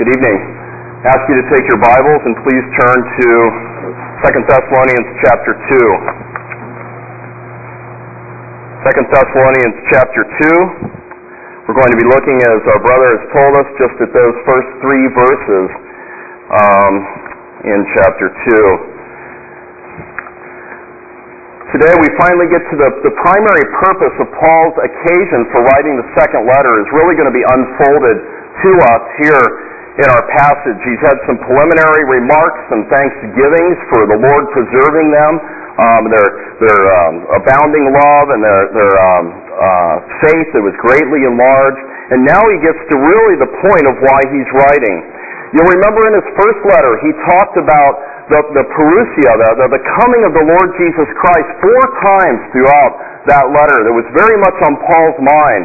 [0.00, 0.40] Good evening.
[1.04, 3.28] I ask you to take your Bibles and please turn to
[4.32, 5.76] 2 Thessalonians chapter 2.
[8.80, 11.68] 2 Thessalonians chapter 2.
[11.68, 14.72] We're going to be looking, as our brother has told us, just at those first
[14.80, 15.68] three verses
[16.48, 16.92] um,
[17.68, 18.32] in chapter
[21.76, 21.76] 2.
[21.76, 26.08] Today we finally get to the, the primary purpose of Paul's occasion for writing the
[26.16, 28.16] second letter is really going to be unfolded
[28.64, 30.78] to us here in our passage.
[30.86, 35.32] He's had some preliminary remarks and thanksgivings for the Lord preserving them,
[35.80, 36.28] um, their
[36.62, 41.82] their um, abounding love and their their um, uh, faith that was greatly enlarged.
[42.14, 44.98] And now he gets to really the point of why he's writing.
[45.50, 47.92] You'll remember in his first letter he talked about
[48.30, 52.92] the, the parousia, the, the, the coming of the Lord Jesus Christ, four times throughout
[53.26, 53.78] that letter.
[53.82, 55.64] That was very much on Paul's mind.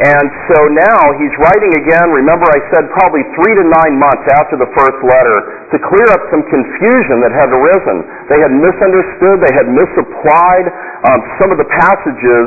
[0.00, 4.56] And so now he's writing again, remember I said probably three to nine months after
[4.56, 5.36] the first letter,
[5.68, 8.08] to clear up some confusion that had arisen.
[8.32, 10.66] They had misunderstood, they had misapplied
[11.04, 12.46] um, some of the passages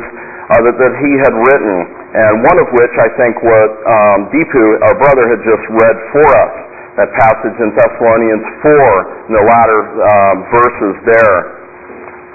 [0.50, 1.76] uh, that, that he had written,
[2.18, 6.26] and one of which I think what um, Deepu, our brother, had just read for
[6.26, 6.54] us.
[6.98, 11.63] That passage in Thessalonians 4, in the latter um, verses there.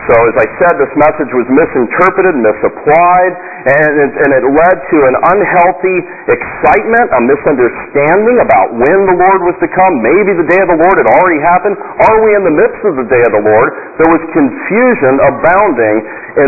[0.07, 3.33] So as I said, this message was misinterpreted, misapplied,
[3.67, 5.97] and it, and it led to an unhealthy
[6.31, 9.93] excitement, a misunderstanding about when the Lord was to come.
[9.99, 11.75] Maybe the day of the Lord had already happened.
[12.09, 13.69] Are we in the midst of the day of the Lord?
[13.99, 15.97] There was confusion abounding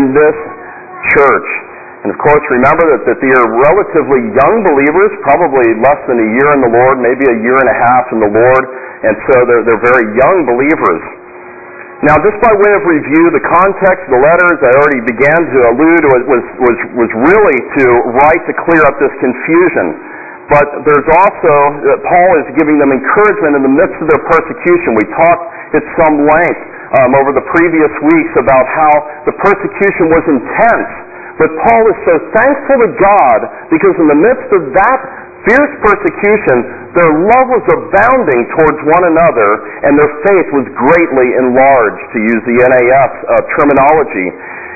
[0.00, 0.36] in this
[1.12, 1.48] church.
[2.02, 6.28] And of course, remember that, that they are relatively young believers, probably less than a
[6.34, 8.64] year in the Lord, maybe a year and a half in the Lord,
[9.06, 11.02] and so they're, they're very young believers.
[12.02, 15.58] Now, just by way of review, the context of the letters I already began to
[15.70, 16.22] allude was,
[16.58, 17.84] was, was, really to
[18.18, 20.02] write to clear up this confusion.
[20.50, 24.98] But there's also, uh, Paul is giving them encouragement in the midst of their persecution.
[24.98, 25.46] We talked
[25.78, 26.62] at some length
[26.98, 28.92] um, over the previous weeks about how
[29.30, 30.90] the persecution was intense.
[31.38, 33.38] But Paul is so thankful to God
[33.70, 35.00] because in the midst of that
[35.48, 36.56] fierce persecution,
[36.94, 39.50] their love was abounding towards one another,
[39.88, 44.28] and their faith was greatly enlarged, to use the NAS uh, terminology.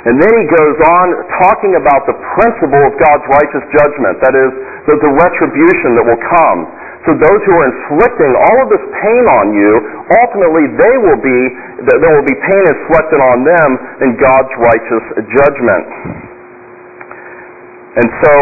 [0.06, 1.06] And then he goes on
[1.42, 4.50] talking about the principle of God's righteous judgment, that is,
[4.86, 6.58] the, the retribution that will come.
[7.06, 9.70] So those who are inflicting all of this pain on you,
[10.10, 11.40] ultimately they will be,
[11.86, 13.68] there will be pain inflicted on them
[14.02, 15.86] in God's righteous judgment.
[17.98, 18.34] And so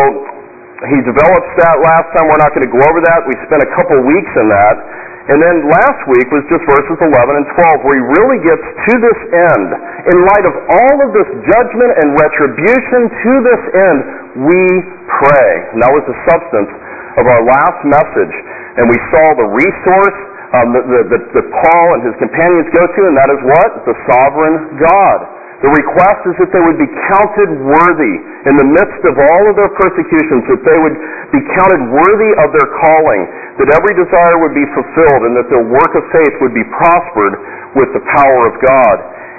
[0.91, 2.29] he develops that last time.
[2.29, 3.25] We're not going to go over that.
[3.25, 4.77] We spent a couple weeks in that.
[5.25, 8.95] And then last week was just verses 11 and 12 where he really gets to
[9.01, 9.69] this end.
[10.13, 13.99] In light of all of this judgment and retribution to this end,
[14.45, 14.61] we
[15.09, 15.51] pray.
[15.73, 16.69] And that was the substance
[17.17, 18.35] of our last message.
[18.77, 20.19] And we saw the resource
[20.61, 23.71] um, that, that, that Paul and his companions go to, and that is what?
[23.89, 25.19] The sovereign God.
[25.65, 29.57] The request is that they would be counted worthy in the midst of all of
[29.57, 30.93] their persecutions, that they would
[31.33, 33.25] be counted worthy of their calling,
[33.65, 37.41] that every desire would be fulfilled, and that their work of faith would be prospered
[37.81, 38.97] with the power of God.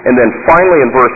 [0.10, 1.14] And then finally in verse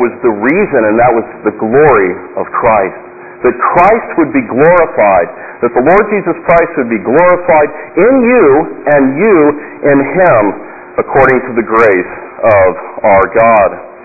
[0.00, 2.96] was the reason, and that was the glory of Christ.
[3.44, 5.28] That Christ would be glorified,
[5.60, 7.68] that the Lord Jesus Christ would be glorified
[8.00, 8.48] in you
[8.96, 9.38] and you
[9.92, 10.42] in Him
[11.04, 12.12] according to the grace
[12.48, 12.70] of
[13.04, 13.97] our God.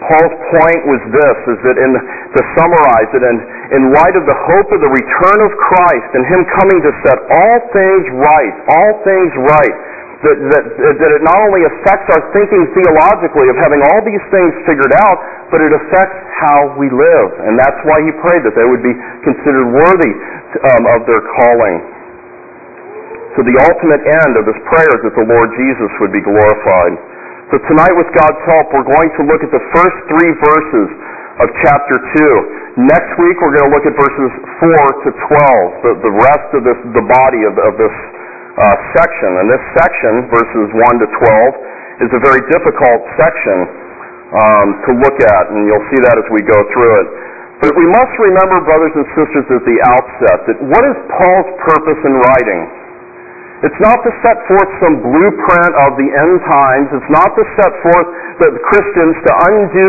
[0.00, 3.36] Paul's point was this, is that in, to summarize it, in,
[3.76, 7.18] in light of the hope of the return of Christ and Him coming to set
[7.28, 9.74] all things right, all things right,
[10.22, 10.64] that, that,
[11.02, 15.18] that it not only affects our thinking theologically of having all these things figured out,
[15.50, 16.14] but it affects
[16.46, 17.28] how we live.
[17.42, 18.94] And that's why he prayed that they would be
[19.26, 20.12] considered worthy
[20.62, 21.76] um, of their calling.
[23.34, 26.94] So the ultimate end of this prayer is that the Lord Jesus would be glorified.
[27.52, 30.88] So tonight, with God's help, we're going to look at the first three verses
[31.36, 32.00] of chapter
[32.80, 32.88] 2.
[32.88, 36.64] Next week, we're going to look at verses 4 to 12, the, the rest of
[36.64, 37.92] this, the body of, of this
[38.56, 39.36] uh, section.
[39.36, 41.08] And this section, verses 1 to
[42.00, 43.58] 12, is a very difficult section
[44.32, 47.08] um, to look at, and you'll see that as we go through it.
[47.68, 52.00] But we must remember, brothers and sisters, at the outset, that what is Paul's purpose
[52.00, 52.81] in writing?
[53.62, 56.86] It's not to set forth some blueprint of the end times.
[56.98, 58.08] It's not to set forth
[58.42, 59.88] the Christians to undo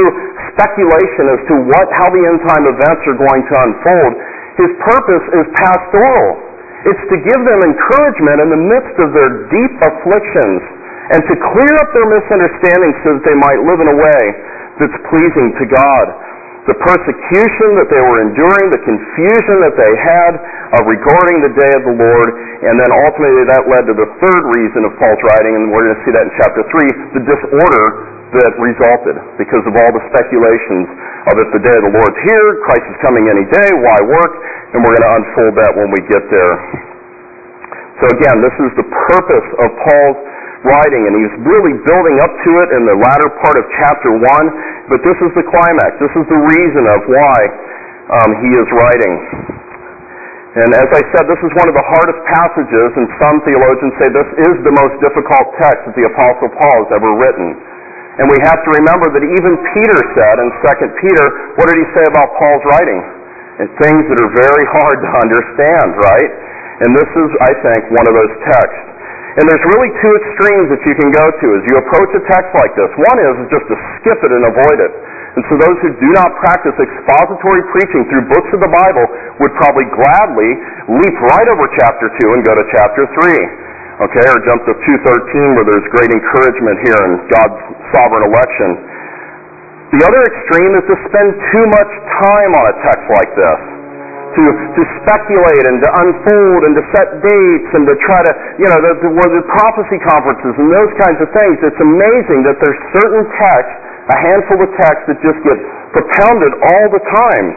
[0.53, 4.11] speculation as to what, how the end time events are going to unfold.
[4.61, 6.37] His purpose is pastoral.
[6.85, 10.61] It's to give them encouragement in the midst of their deep afflictions
[11.17, 14.21] and to clear up their misunderstandings so that they might live in a way
[14.77, 16.05] that's pleasing to God.
[16.63, 21.71] The persecution that they were enduring, the confusion that they had uh, regarding the day
[21.75, 22.29] of the Lord,
[22.63, 25.99] and then ultimately that led to the third reason of Paul's writing, and we're going
[25.99, 27.85] to see that in chapter 3, the disorder
[28.33, 30.87] that resulted because of all the speculations
[31.29, 34.33] of if the day of the Lord's here, Christ is coming any day, why work?
[34.73, 36.55] And we're going to unfold that when we get there.
[38.01, 40.19] So again, this is the purpose of Paul's
[40.63, 44.91] writing, and he's really building up to it in the latter part of chapter 1,
[44.91, 45.99] but this is the climax.
[45.99, 47.37] This is the reason of why
[48.19, 49.13] um, he is writing.
[50.53, 54.07] And as I said, this is one of the hardest passages, and some theologians say
[54.13, 57.57] this is the most difficult text that the Apostle Paul has ever written.
[58.21, 61.25] And we have to remember that even Peter said in 2 Peter,
[61.57, 63.01] what did he say about Paul's writing?
[63.57, 66.31] And things that are very hard to understand, right?
[66.85, 68.92] And this is, I think, one of those texts.
[69.33, 72.53] And there's really two extremes that you can go to as you approach a text
[72.53, 72.89] like this.
[72.93, 74.93] One is just to skip it and avoid it.
[75.33, 79.05] And so those who do not practice expository preaching through books of the Bible
[79.41, 80.51] would probably gladly
[81.01, 84.05] leap right over chapter 2 and go to chapter 3.
[84.05, 87.57] Okay, or jump to 213 where there's great encouragement here in God's
[87.89, 88.69] sovereign election.
[89.97, 91.91] The other extreme is to spend too much
[92.21, 93.72] time on a text like this
[94.33, 94.43] to,
[94.77, 98.79] to speculate and to unfold and to set dates and to try to, you know,
[98.81, 101.55] the, the, the prophecy conferences and those kinds of things.
[101.61, 103.77] It's amazing that there's certain texts,
[104.09, 105.57] a handful of texts that just get
[105.93, 107.47] propounded all the time.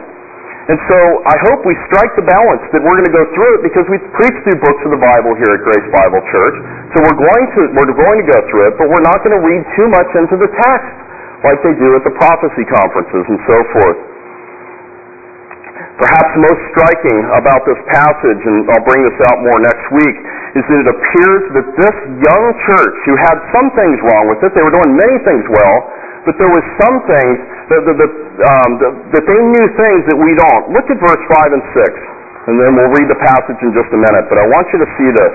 [0.67, 3.71] And so I hope we strike the balance that we're going to go through it
[3.71, 6.57] because we preach through books of the Bible here at Grace Bible Church.
[6.91, 9.43] So we're going to we're going to go through it, but we're not going to
[9.47, 10.91] read too much into the text
[11.47, 13.99] like they do at the prophecy conferences and so forth.
[15.97, 20.17] Perhaps most striking about this passage, and I'll bring this out more next week,
[20.53, 24.53] is that it appears that this young church, who had some things wrong with it,
[24.53, 25.77] they were doing many things well,
[26.29, 27.37] but there was some things
[27.73, 28.13] that, that,
[28.45, 28.71] um,
[29.09, 30.69] that they knew things that we don't.
[30.69, 31.89] Look at verse 5 and 6,
[32.45, 34.89] and then we'll read the passage in just a minute, but I want you to
[35.01, 35.33] see this.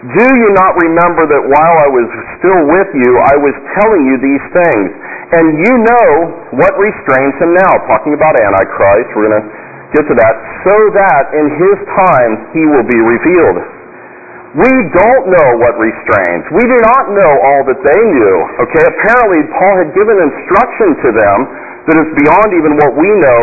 [0.00, 2.08] Do you not remember that while I was
[2.40, 4.88] still with you, I was telling you these things?
[5.36, 6.08] And you know
[6.56, 7.72] what restrains him now.
[7.84, 9.59] Talking about Antichrist, we're going to
[9.94, 10.34] get to that.
[10.66, 13.58] So that in his time he will be revealed.
[14.50, 16.42] We don't know what restrains.
[16.50, 18.36] We do not know all that they knew.
[18.66, 21.38] Okay, apparently Paul had given instruction to them
[21.86, 23.40] that is beyond even what we know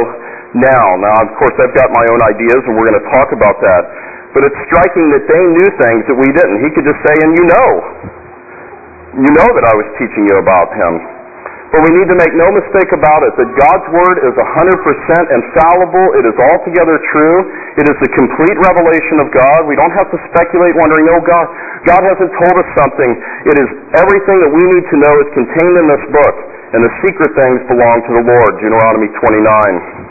[0.59, 0.85] now.
[0.99, 3.83] Now, of course, I've got my own ideas, and we're going to talk about that.
[4.35, 6.59] But it's striking that they knew things that we didn't.
[6.67, 7.71] He could just say, and you know.
[9.17, 11.16] You know that I was teaching you about him.
[11.67, 16.07] But we need to make no mistake about it that God's Word is 100% infallible.
[16.15, 17.37] It is altogether true.
[17.75, 19.67] It is the complete revelation of God.
[19.67, 21.45] We don't have to speculate wondering, oh, God,
[21.83, 23.11] God hasn't told us something.
[23.51, 23.69] It is
[23.99, 26.35] everything that we need to know is contained in this book.
[26.71, 28.51] And the secret things belong to the Lord.
[28.63, 30.07] Deuteronomy 29.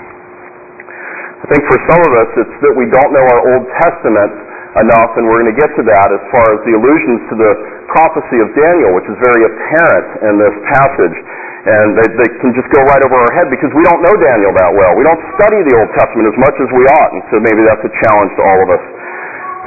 [1.41, 4.33] I think for some of us, it's that we don't know our Old Testament
[4.77, 7.53] enough, and we're going to get to that as far as the allusions to the
[7.97, 11.17] prophecy of Daniel, which is very apparent in this passage
[11.67, 14.55] and they, they can just go right over our head because we don't know Daniel
[14.55, 14.95] that well.
[14.95, 17.83] We don't study the Old Testament as much as we ought, and so maybe that's
[17.83, 18.85] a challenge to all of us.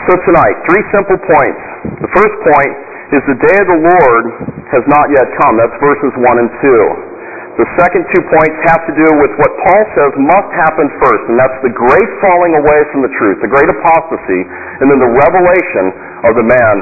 [0.07, 1.61] So tonight, three simple points.
[1.99, 2.73] The first point
[3.11, 4.25] is the day of the Lord
[4.71, 5.59] has not yet come.
[5.59, 7.09] That's verses 1 and 2.
[7.59, 11.35] The second two points have to do with what Paul says must happen first, and
[11.35, 14.47] that's the great falling away from the truth, the great apostasy,
[14.79, 15.91] and then the revelation
[16.23, 16.75] of the man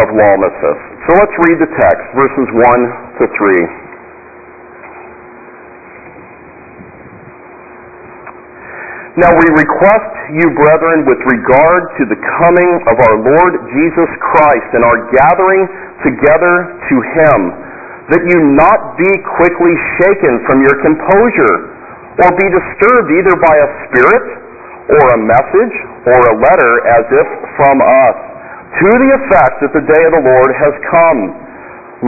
[0.00, 0.78] of lawlessness.
[1.04, 3.91] So let's read the text, verses 1 to 3.
[9.12, 14.68] Now we request you, brethren, with regard to the coming of our Lord Jesus Christ
[14.72, 15.68] and our gathering
[16.00, 17.38] together to Him,
[18.08, 21.56] that you not be quickly shaken from your composure,
[22.24, 24.26] or be disturbed either by a spirit,
[24.96, 25.76] or a message,
[26.08, 27.28] or a letter as if
[27.60, 28.16] from us,
[28.80, 31.20] to the effect that the day of the Lord has come.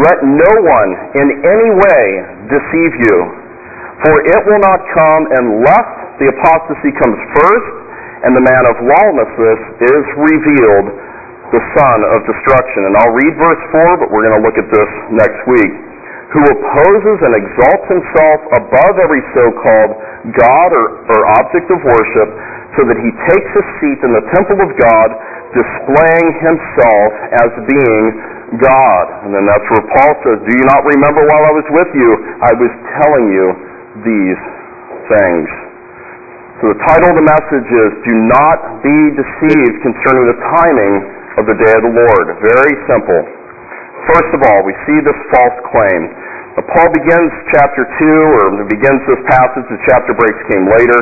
[0.09, 2.05] Let no one in any way
[2.49, 3.17] deceive you,
[4.09, 7.75] for it will not come unless the apostasy comes first,
[8.23, 10.87] and the man of lawlessness is revealed,
[11.53, 12.89] the son of destruction.
[12.89, 15.75] And I'll read verse 4, but we're going to look at this next week.
[16.33, 19.93] Who opposes and exalts himself above every so-called
[20.35, 22.29] God or, or object of worship,
[22.75, 25.09] so that he takes his seat in the temple of God,
[25.55, 28.05] displaying himself as being
[28.59, 29.05] God.
[29.27, 32.11] And then that's where Paul says, Do you not remember while I was with you,
[32.43, 33.47] I was telling you
[34.03, 34.43] these
[35.13, 35.74] things.
[36.65, 40.95] So the title of the message is Do Not Be Deceived Concerning the Timing
[41.37, 42.41] of the Day of the Lord.
[42.41, 43.21] Very simple.
[44.09, 46.09] First of all, we see this false claim.
[46.65, 51.01] Paul begins chapter 2, or begins this passage, the chapter breaks came later.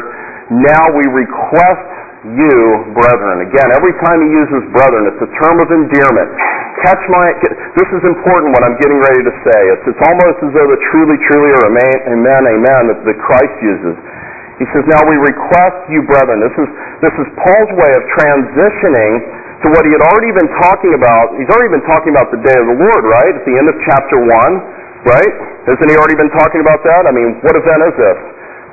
[0.51, 1.87] Now we request
[2.27, 2.59] you,
[2.99, 3.47] brethren.
[3.47, 6.43] Again, every time he uses brethren, it's a term of endearment.
[6.91, 7.39] Catch my,
[7.79, 9.61] this is important what I'm getting ready to say.
[9.79, 13.55] It's, it's almost as though the truly, truly, or amen, amen, amen that, that Christ
[13.63, 13.95] uses.
[14.61, 16.43] He says, now we request you, brethren.
[16.45, 16.69] This is,
[17.01, 19.13] this is Paul's way of transitioning
[19.65, 21.39] to what he had already been talking about.
[21.39, 23.33] He's already been talking about the day of the Lord, right?
[23.33, 25.33] At the end of chapter 1, right?
[25.71, 27.07] Hasn't he already been talking about that?
[27.07, 28.19] I mean, what event is this?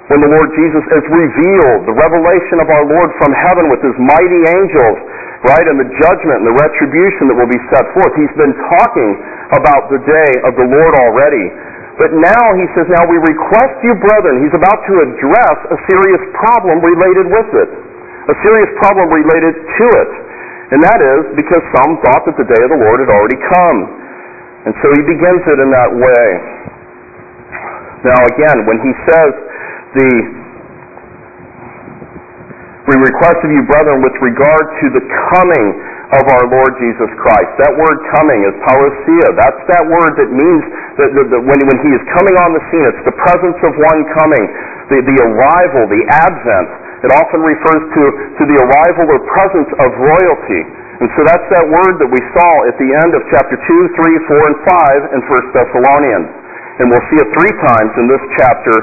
[0.09, 3.93] when the Lord Jesus is revealed, the revelation of our Lord from heaven with his
[4.01, 4.97] mighty angels,
[5.45, 8.09] right, and the judgment and the retribution that will be set forth.
[8.17, 9.11] He's been talking
[9.53, 11.45] about the day of the Lord already.
[11.99, 16.23] But now he says, now we request you, brethren, he's about to address a serious
[16.39, 17.69] problem related with it.
[18.31, 20.11] A serious problem related to it.
[20.71, 23.79] And that is because some thought that the day of the Lord had already come.
[24.63, 26.27] And so he begins it in that way.
[28.07, 29.31] Now again, when he says,
[29.99, 30.11] the
[32.89, 35.67] we request of you, brethren, with regard to the coming
[36.09, 37.51] of our Lord Jesus Christ.
[37.61, 39.29] That word coming is parousia.
[39.37, 40.63] That's that word that means
[40.97, 43.77] that, that, that when, when he is coming on the scene, it's the presence of
[43.77, 44.45] one coming,
[44.89, 46.69] the, the arrival, the advent.
[47.05, 48.03] It often refers to,
[48.41, 50.61] to the arrival or presence of royalty.
[50.99, 54.29] And so that's that word that we saw at the end of chapter 2, 3,
[54.33, 54.57] 4, and
[55.13, 56.29] 5 in 1 Thessalonians.
[56.81, 58.75] And we'll see it three times in this chapter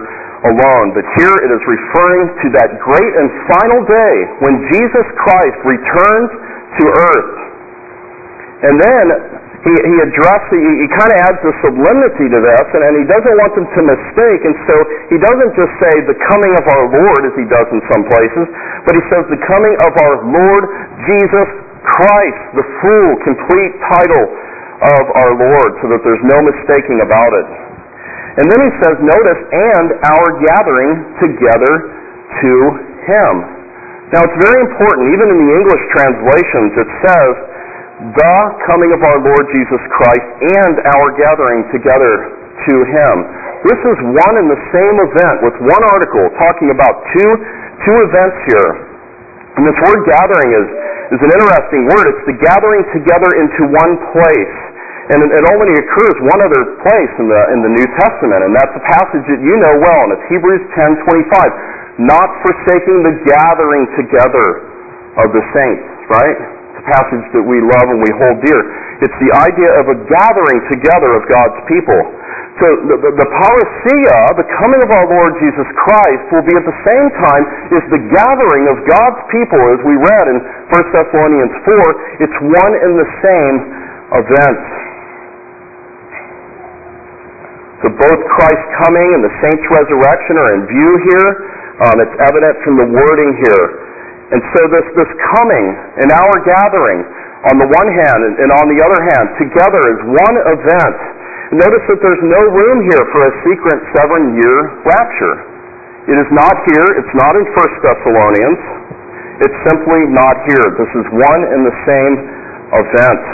[0.46, 0.94] alone.
[0.94, 4.14] But here it is referring to that great and final day
[4.46, 6.30] when Jesus Christ returns
[6.80, 7.36] to earth.
[8.66, 9.04] And then
[9.66, 13.06] he, he addresses, he, he kind of adds a sublimity to this, and, and he
[13.10, 14.74] doesn't want them to mistake, and so
[15.10, 18.46] he doesn't just say the coming of our Lord, as he does in some places,
[18.86, 20.62] but he says the coming of our Lord
[21.04, 21.48] Jesus
[21.82, 24.24] Christ, the full, complete title
[24.86, 27.48] of our Lord, so that there's no mistaking about it.
[28.36, 30.92] And then he says, notice, and our gathering
[31.24, 31.74] together
[32.44, 32.52] to
[33.08, 33.55] him.
[34.14, 37.32] Now it's very important, even in the English translations, it says,
[38.14, 40.28] the coming of our Lord Jesus Christ
[40.62, 42.12] and our gathering together
[42.70, 43.14] to him.
[43.66, 47.30] This is one and the same event with one article talking about two,
[47.82, 48.70] two events here.
[49.58, 50.66] And this word gathering is,
[51.16, 52.04] is an interesting word.
[52.14, 54.56] It's the gathering together into one place.
[55.06, 58.74] And it only occurs one other place in the, in the New Testament, and that's
[58.74, 61.85] a passage that you know well, and it's Hebrews 10:25.
[61.96, 64.48] Not forsaking the gathering together
[65.16, 66.36] of the saints, right?
[66.76, 68.60] It's a passage that we love and we hold dear.
[69.00, 72.00] It's the idea of a gathering together of God's people.
[72.56, 76.64] So the, the, the parousia, the coming of our Lord Jesus Christ, will be at
[76.64, 77.44] the same time
[77.76, 82.24] as the gathering of God's people, as we read in 1 Thessalonians 4.
[82.24, 83.56] It's one and the same
[84.20, 84.60] event.
[87.84, 91.30] So both Christ's coming and the saints' resurrection are in view here.
[91.76, 93.64] Um, it's evident from the wording here.
[94.32, 95.66] And so this, this coming
[96.00, 97.04] and our gathering,
[97.52, 100.98] on the one hand and, and on the other hand, together is one event.
[101.52, 104.56] Notice that there's no room here for a secret seven-year
[104.88, 105.36] rapture.
[106.10, 106.88] It is not here.
[106.96, 108.60] It's not in 1 Thessalonians.
[109.46, 110.66] It's simply not here.
[110.80, 112.14] This is one and the same
[112.72, 113.24] event.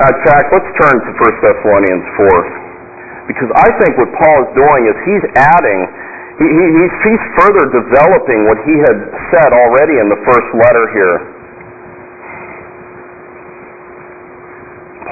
[0.00, 2.69] Uh, Jack, let's turn to 1 Thessalonians 4.
[3.30, 5.80] Because I think what Paul is doing is he's adding,
[6.42, 8.98] he, he, he's, further developing what he had
[9.30, 11.16] said already in the first letter here.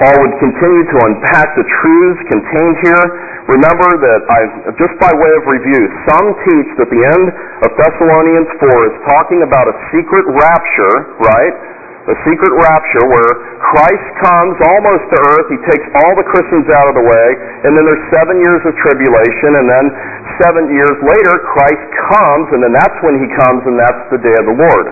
[0.03, 3.03] Paul would continue to unpack the truths contained here.
[3.55, 4.39] Remember that I,
[4.75, 5.79] just by way of review,
[6.11, 7.25] some teach that the end
[7.63, 11.55] of Thessalonians 4 is talking about a secret rapture, right?
[12.09, 16.89] A secret rapture where Christ comes almost to earth, he takes all the Christians out
[16.89, 17.27] of the way,
[17.69, 19.85] and then there's seven years of tribulation, and then
[20.41, 24.35] seven years later Christ comes, and then that's when he comes, and that's the day
[24.41, 24.85] of the Lord.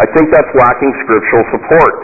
[0.00, 1.94] I think that's lacking scriptural support.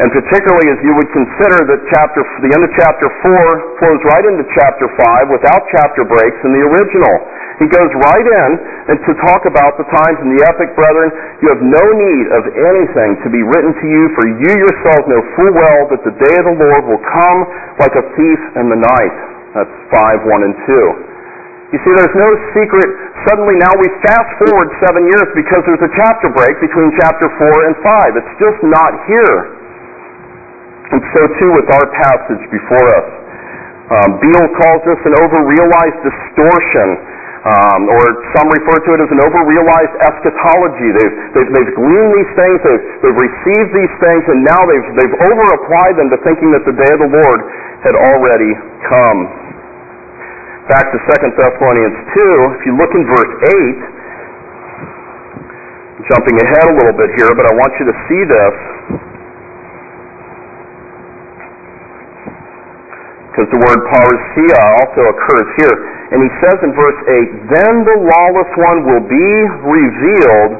[0.00, 4.24] And particularly as you would consider that chapter, the end of chapter 4 flows right
[4.32, 7.14] into chapter 5 without chapter breaks in the original.
[7.60, 8.50] He goes right in
[8.88, 11.12] and to talk about the times in the epic, brethren,
[11.44, 15.20] you have no need of anything to be written to you, for you yourselves know
[15.36, 17.38] full well that the day of the Lord will come
[17.76, 19.14] like a thief in the night.
[19.52, 21.76] That's 5, 1, and 2.
[21.76, 22.88] You see, there's no secret.
[23.28, 27.68] Suddenly now we fast forward seven years because there's a chapter break between chapter 4
[27.68, 28.20] and 5.
[28.24, 29.36] It's just not here.
[30.96, 33.08] And so too with our passage before us.
[33.90, 38.04] Um, Beale calls this an overrealized distortion um, or
[38.36, 40.92] some refer to it as an overrealized eschatology.
[40.92, 45.16] They've, they've, they've gleaned these things, they've, they've received these things, and now they've, they've
[45.24, 47.40] over-applied them to thinking that the day of the Lord
[47.80, 48.52] had already
[48.92, 49.24] come.
[50.68, 53.88] Back to 2 Thessalonians 2, if you look in verse 8,
[56.12, 58.56] jumping ahead a little bit here, but I want you to see this.
[63.32, 65.99] Because the word parousia also occurs here.
[66.10, 69.30] And he says in verse 8, Then the lawless one will be
[69.62, 70.52] revealed,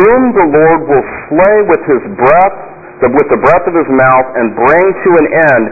[0.00, 2.56] whom the Lord will slay with his breath,
[3.04, 5.64] with the breath of his mouth, and bring to an end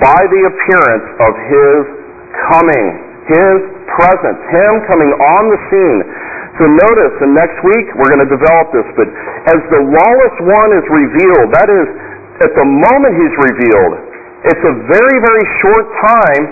[0.00, 1.80] by the appearance of his
[2.48, 2.86] coming,
[3.28, 3.58] his
[3.92, 6.00] presence, him coming on the scene.
[6.56, 9.08] So notice, and next week we're going to develop this, but
[9.52, 11.86] as the lawless one is revealed, that is,
[12.40, 13.92] at the moment he's revealed,
[14.48, 16.44] it's a very, very short time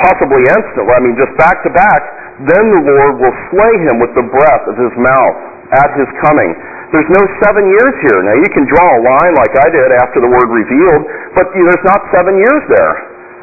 [0.00, 2.02] possibly instantly, I mean just back to back,
[2.48, 5.36] then the Lord will slay him with the breath of his mouth
[5.76, 6.50] at his coming.
[6.92, 8.20] There's no seven years here.
[8.20, 11.84] Now you can draw a line like I did after the word revealed, but there's
[11.88, 12.94] not seven years there.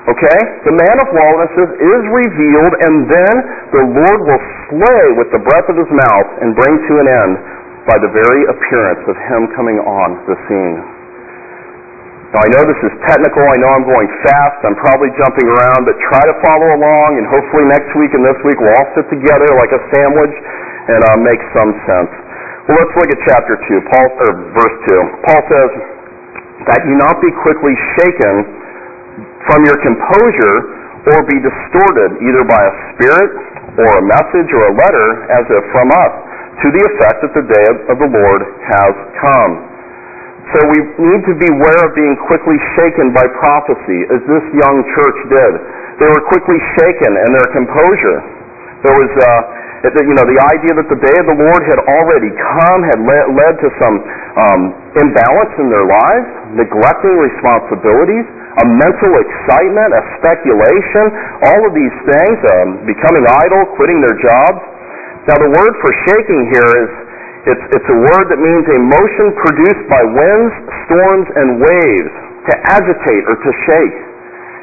[0.09, 0.39] Okay?
[0.65, 3.35] The man of lawlessness is revealed, and then
[3.73, 7.33] the Lord will slay with the breath of his mouth and bring to an end
[7.89, 10.98] by the very appearance of him coming on the scene.
[12.29, 13.41] Now, I know this is technical.
[13.41, 14.61] I know I'm going fast.
[14.61, 18.37] I'm probably jumping around, but try to follow along, and hopefully next week and this
[18.45, 20.35] week we'll all sit together like a sandwich
[20.93, 22.11] and uh, make some sense.
[22.69, 25.25] Well, let's look at chapter 2, Paul, or verse 2.
[25.25, 25.71] Paul says,
[26.67, 28.35] that you not be quickly shaken
[29.47, 30.57] from your composure
[31.09, 33.31] or be distorted either by a spirit
[33.79, 36.13] or a message or a letter as if from us,
[36.59, 38.93] to the effect that the day of the Lord has
[39.23, 39.68] come
[40.49, 40.79] so we
[41.13, 45.53] need to beware of being quickly shaken by prophecy, as this young church did.
[46.01, 48.19] They were quickly shaken in their composure.
[48.81, 52.31] There was, uh, you know, the idea that the day of the Lord had already
[52.33, 53.95] come had led, to some
[54.39, 54.61] um,
[54.97, 58.25] imbalance in their lives, neglecting responsibilities,
[58.57, 61.05] a mental excitement, a speculation,
[61.45, 64.61] all of these things, um, becoming idle, quitting their jobs.
[65.29, 66.91] Now, the word for shaking here is
[67.49, 70.53] it's, it's a word that means a motion produced by winds,
[70.85, 72.13] storms, and waves
[72.45, 73.97] to agitate or to shake.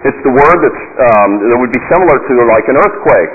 [0.07, 3.33] It's the word that's, um, that would be similar to like an earthquake.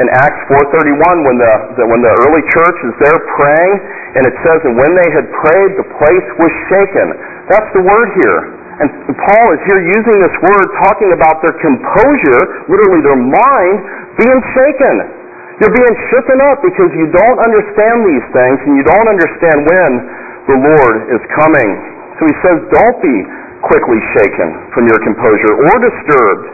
[0.00, 3.74] In Acts 4.31, when the, the, when the early church is there praying,
[4.16, 7.06] and it says, and when they had prayed, the place was shaken.
[7.52, 8.40] That's the word here.
[8.80, 12.40] And Paul is here using this word talking about their composure,
[12.72, 13.76] literally their mind,
[14.16, 15.21] being shaken.
[15.60, 19.90] You're being shooken up because you don't understand these things and you don't understand when
[20.48, 21.70] the Lord is coming.
[22.16, 23.16] So he says, don't be
[23.62, 26.46] quickly shaken from your composure or disturbed.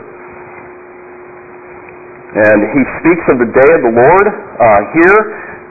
[2.28, 5.18] And he speaks of the day of the Lord uh, here.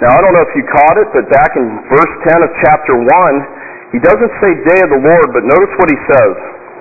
[0.01, 2.93] Now, I don't know if you caught it, but back in verse 10 of chapter
[2.97, 6.33] 1, he doesn't say day of the Lord, but notice what he says.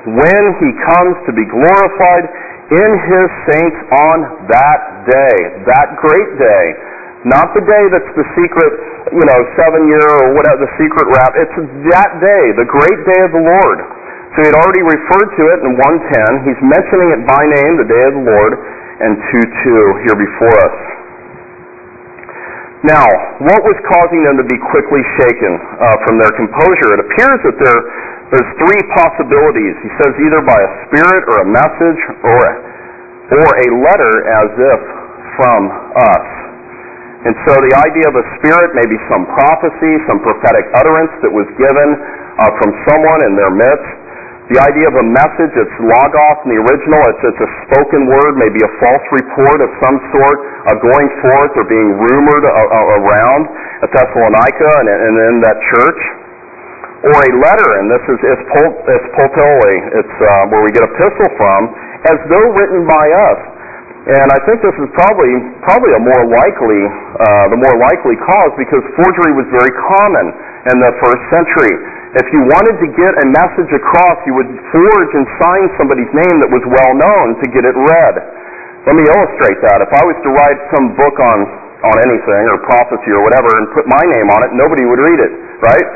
[0.07, 2.25] When he comes to be glorified
[2.67, 4.17] in his saints on
[4.51, 5.37] that day,
[5.71, 6.65] that great day.
[7.27, 8.73] Not the day that's the secret,
[9.11, 11.33] you know, seven year or whatever, the secret wrap.
[11.39, 11.59] It's
[11.95, 13.79] that day, the great day of the Lord.
[14.35, 16.47] So he had already referred to it in 110.
[16.47, 18.53] He's mentioning it by name, the day of the Lord,
[19.03, 20.77] and 2.2 here before us.
[22.87, 23.07] Now,
[23.43, 26.95] what was causing them to be quickly shaken uh, from their composure?
[26.95, 27.85] It appears that they're
[28.35, 29.75] there's three possibilities.
[29.87, 32.55] He says either by a spirit or a message or a,
[33.39, 34.81] or a letter as if
[35.39, 35.63] from
[35.95, 36.27] us.
[37.23, 41.31] And so the idea of a spirit may be some prophecy, some prophetic utterance that
[41.31, 43.95] was given uh, from someone in their midst.
[44.47, 48.39] The idea of a message, it's logos in the original, it's, it's a spoken word,
[48.39, 52.99] maybe a false report of some sort uh, going forth or being rumored uh, uh
[53.03, 53.43] around
[53.83, 55.99] at Thessalonica and, and in that church
[57.07, 59.09] or a letter, and this is it's, pol, it's
[59.95, 61.61] it's uh, where we get epistle from,
[62.11, 63.41] as though written by us.
[64.07, 65.35] And I think this is probably
[65.67, 70.31] probably a more likely uh, the more likely cause because forgery was very common
[70.71, 71.75] in the first century.
[72.15, 76.39] If you wanted to get a message across, you would forge and sign somebody's name
[76.39, 78.15] that was well known to get it read.
[78.87, 79.83] Let me illustrate that.
[79.83, 81.39] If I was to write some book on
[81.91, 85.19] on anything or prophecy or whatever and put my name on it, nobody would read
[85.19, 85.33] it,
[85.67, 85.87] right?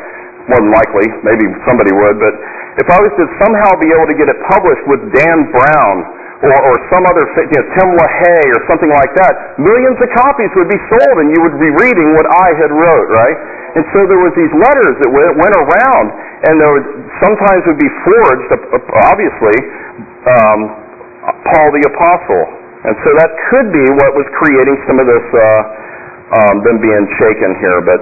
[0.50, 2.34] More than likely, maybe somebody would, but
[2.82, 5.96] if I was to somehow be able to get it published with Dan Brown
[6.40, 10.48] or, or some other, you know, Tim LaHaye or something like that, millions of copies
[10.56, 13.38] would be sold and you would be reading what I had wrote, right?
[13.76, 16.06] And so there was these letters that went around
[16.48, 16.88] and there would,
[17.22, 18.48] sometimes would be forged,
[19.06, 19.56] obviously,
[20.26, 20.58] um,
[21.52, 22.44] Paul the Apostle.
[22.80, 25.62] And so that could be what was creating some of this, uh,
[26.32, 27.84] um, them being shaken here.
[27.84, 28.00] But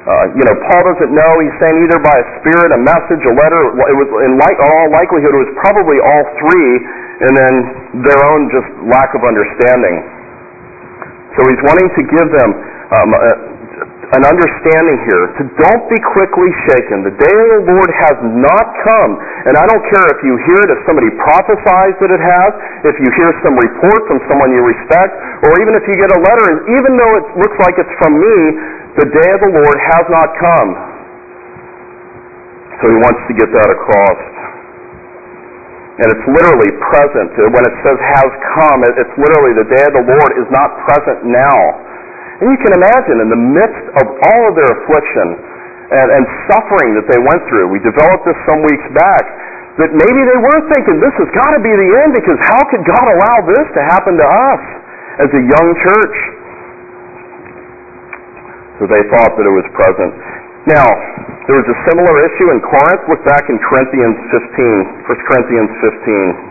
[0.00, 1.30] uh, you know, Paul doesn't know.
[1.44, 3.62] He's saying either by a spirit, a message, a letter.
[3.68, 6.72] It was in like, all likelihood, it was probably all three.
[7.20, 7.54] and then
[8.00, 9.96] their own just lack of understanding.
[11.36, 12.50] So he's wanting to give them
[12.96, 13.32] um, a,
[14.16, 17.04] an understanding here to don't be quickly shaken.
[17.06, 19.12] The day of the Lord has not come.
[19.46, 22.50] And I don't care if you hear it, if somebody prophesies that it has,
[22.88, 25.12] if you hear some report from someone you respect,
[25.44, 28.16] or even if you get a letter, and even though it looks like it's from
[28.16, 28.36] me,
[28.98, 30.70] the day of the Lord has not come.
[32.80, 34.20] So he wants to get that across.
[36.00, 37.28] And it's literally present.
[37.36, 41.28] When it says has come, it's literally the day of the Lord is not present
[41.28, 41.60] now.
[42.40, 45.28] And you can imagine in the midst of all of their affliction
[45.92, 49.24] and, and suffering that they went through, we developed this some weeks back,
[49.76, 52.80] that maybe they were thinking this has got to be the end because how could
[52.88, 54.62] God allow this to happen to us
[55.20, 56.16] as a young church?
[58.80, 60.08] So they thought that it was present.
[60.72, 60.88] Now,
[61.44, 63.04] there was a similar issue in Corinth.
[63.12, 66.48] Look back in Corinthians 15, 1 Corinthians 15.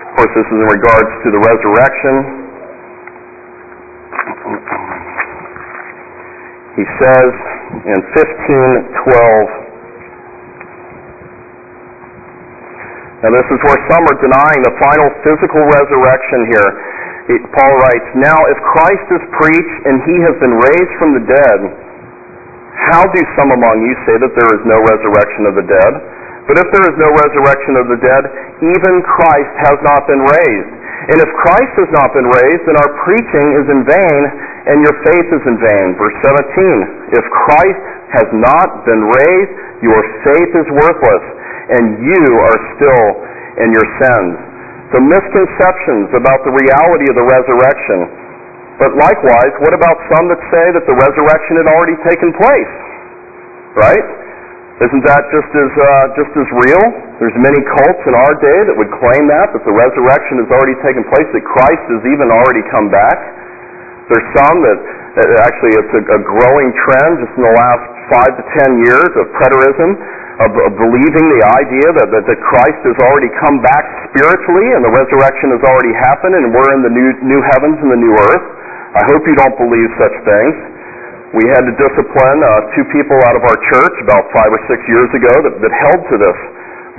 [0.00, 2.14] Of course, this is in regards to the resurrection.
[6.80, 7.32] He says
[7.84, 9.75] in 15:12
[13.24, 16.70] Now this is where some are denying the final physical resurrection here.
[17.56, 21.60] Paul writes, Now if Christ is preached and he has been raised from the dead,
[22.92, 25.92] how do some among you say that there is no resurrection of the dead?
[26.44, 28.22] But if there is no resurrection of the dead,
[28.62, 30.72] even Christ has not been raised.
[31.08, 34.22] And if Christ has not been raised, then our preaching is in vain
[34.68, 35.86] and your faith is in vain.
[35.96, 39.52] Verse 17, if Christ has not been raised,
[39.82, 41.24] your faith is worthless
[41.72, 43.04] and you are still
[43.62, 44.34] in your sins.
[44.94, 47.98] So misconceptions about the reality of the resurrection.
[48.78, 52.74] But likewise, what about some that say that the resurrection had already taken place?
[53.74, 54.06] Right?
[54.76, 56.84] Isn't that just as uh, just as real?
[57.16, 60.76] There's many cults in our day that would claim that that the resurrection has already
[60.84, 63.16] taken place, that Christ has even already come back.
[64.12, 64.78] There's some that
[65.48, 69.24] actually it's a, a growing trend just in the last five to ten years of
[69.40, 69.96] preterism
[70.36, 74.84] of, of believing the idea that, that, that Christ has already come back spiritually and
[74.84, 78.12] the resurrection has already happened and we're in the new, new heavens and the new
[78.12, 78.46] earth.
[79.00, 80.56] I hope you don't believe such things.
[81.40, 84.80] We had to discipline uh, two people out of our church about five or six
[84.88, 86.38] years ago that, that held to this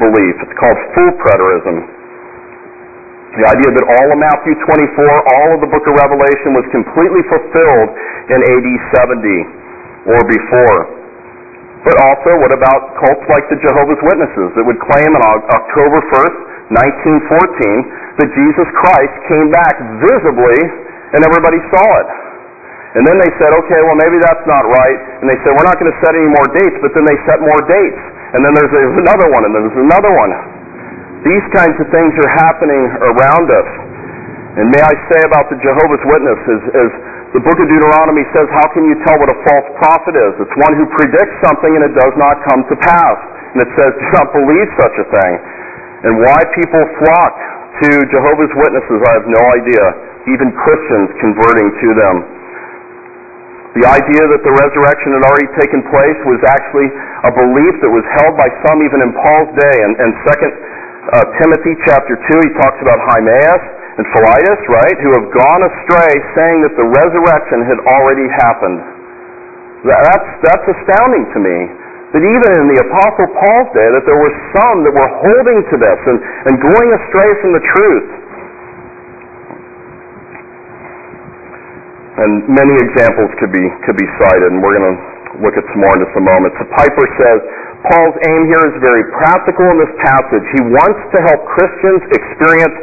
[0.01, 0.33] belief.
[0.41, 1.77] It's called full preterism.
[3.37, 4.65] The idea that all of Matthew 24,
[5.37, 7.89] all of the book of Revelation was completely fulfilled
[8.33, 10.96] in AD 70 or before.
[11.85, 16.37] But also, what about cults like the Jehovah's Witnesses that would claim on October 1st,
[16.73, 20.59] 1914, that Jesus Christ came back visibly
[21.13, 22.09] and everybody saw it?
[22.97, 24.99] And then they said, okay, well, maybe that's not right.
[25.21, 27.37] And they said, we're not going to set any more dates, but then they set
[27.45, 28.01] more dates.
[28.33, 30.31] And then there's, another one, and then there's another one.
[31.21, 33.69] These kinds of things are happening around us.
[34.57, 36.91] And may I say about the Jehovah's Witnesses is
[37.35, 40.33] the book of Deuteronomy says, How can you tell what a false prophet is?
[40.47, 43.17] It's one who predicts something and it does not come to pass.
[43.51, 45.33] And it says, Do not believe such a thing.
[46.07, 47.35] And why people flock
[47.83, 49.83] to Jehovah's Witnesses, I have no idea.
[50.31, 52.15] Even Christians converting to them.
[53.75, 56.87] The idea that the resurrection had already taken place was actually
[57.27, 59.77] a belief that was held by some even in Paul's day.
[59.83, 65.09] And, and 2 uh, Timothy chapter 2, he talks about Hymenaeus and Philetus, right, who
[65.17, 68.77] have gone astray saying that the resurrection had already happened.
[69.89, 71.57] That's, that's astounding to me.
[72.13, 75.75] That even in the Apostle Paul's day, that there were some that were holding to
[75.81, 78.09] this and, and going astray from the truth.
[82.21, 84.97] And many examples could be, could be cited, and we're going to
[85.41, 86.53] look at some more in just a moment.
[86.61, 87.39] So Piper says,
[87.89, 90.45] Paul's aim here is very practical in this passage.
[90.53, 92.77] He wants to help Christians experience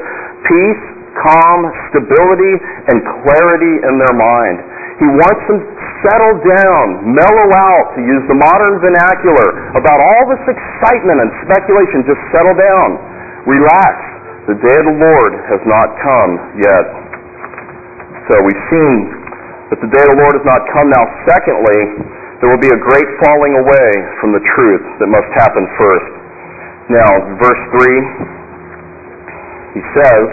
[0.47, 2.55] peace calm, stability,
[2.91, 4.59] and clarity in their mind.
[5.03, 5.67] He wants them to
[6.07, 12.07] settle down, mellow out, to use the modern vernacular, about all this excitement and speculation.
[12.07, 13.03] Just settle down.
[13.47, 13.95] Relax.
[14.47, 16.87] The day of the Lord has not come yet.
[18.31, 19.11] So we've seen
[19.73, 20.91] that the day of the Lord has not come.
[20.93, 21.81] Now, secondly,
[22.39, 23.89] there will be a great falling away
[24.21, 26.13] from the truth that must happen first.
[26.93, 27.09] Now,
[27.41, 27.89] verse 3,
[29.75, 30.29] he says,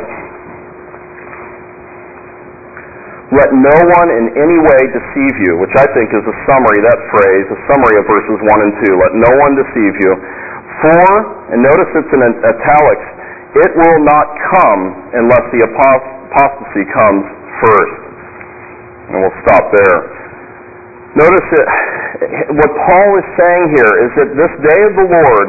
[3.32, 7.00] Let no one in any way deceive you, which I think is a summary, that
[7.15, 8.91] phrase, a summary of verses 1 and 2.
[8.91, 10.12] Let no one deceive you.
[10.84, 11.08] For,
[11.56, 13.08] and notice it's in italics,
[13.56, 14.82] it will not come
[15.15, 17.24] unless the apostasy comes
[17.63, 18.00] first.
[19.12, 20.00] And we'll stop there.
[21.15, 21.67] Notice that
[22.52, 25.48] what Paul is saying here is that this day of the Lord,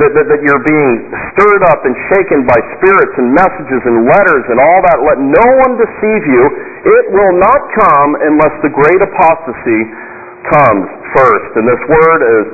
[0.00, 0.92] that, that, that, you're being
[1.36, 5.46] stirred up and shaken by spirits and messages and letters and all that, let no
[5.68, 6.42] one deceive you.
[6.88, 9.80] It will not come unless the great apostasy
[10.48, 11.50] comes first.
[11.54, 12.46] And this word is,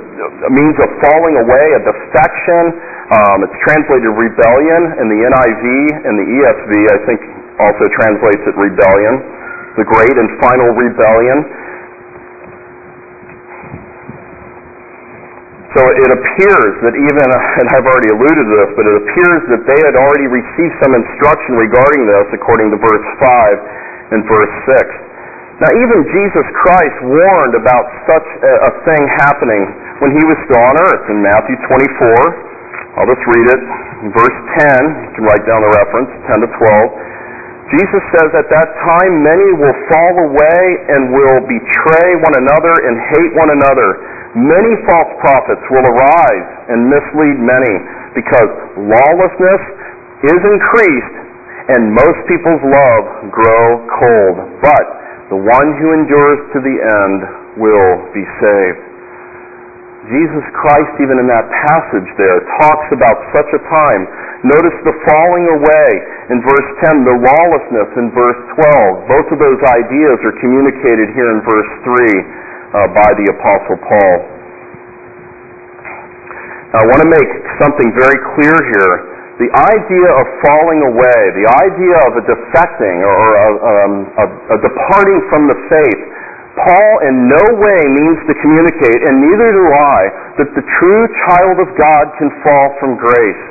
[0.51, 2.63] means a falling away, a defection.
[3.09, 5.65] Um, it's translated rebellion in the NIV
[6.05, 7.21] and the ESV, I think
[7.63, 9.15] also translates it rebellion.
[9.79, 11.39] The great and final rebellion.
[15.77, 17.27] So it appears that even,
[17.61, 20.97] and I've already alluded to this, but it appears that they had already received some
[20.97, 25.09] instruction regarding this according to verse 5 and verse 6.
[25.59, 29.67] Now, even Jesus Christ warned about such a, thing happening
[29.99, 32.95] when he was still on earth in Matthew 24.
[32.95, 33.63] I'll just read it.
[34.15, 34.39] Verse
[34.71, 37.75] 10, you can write down the reference, 10 to 12.
[37.75, 40.63] Jesus says, At that time many will fall away
[40.95, 43.99] and will betray one another and hate one another.
[44.37, 47.75] Many false prophets will arise and mislead many
[48.13, 49.63] because lawlessness
[50.29, 51.17] is increased
[51.73, 54.37] and most people's love grow cold.
[54.61, 54.87] But
[55.33, 57.19] the one who endures to the end
[57.57, 58.89] will be saved.
[60.09, 64.03] Jesus Christ, even in that passage there, talks about such a time.
[64.41, 65.89] Notice the falling away
[66.33, 69.05] in verse 10, the lawlessness in verse 12.
[69.05, 74.17] Both of those ideas are communicated here in verse 3 uh, by the Apostle Paul.
[76.73, 77.31] Now, I want to make
[77.65, 78.95] something very clear here
[79.39, 84.59] the idea of falling away, the idea of a defecting or a, um, a, a
[84.59, 86.03] departing from the faith,
[86.59, 90.01] Paul in no way means to communicate, and neither do I,
[90.43, 93.45] that the true child of God can fall from grace.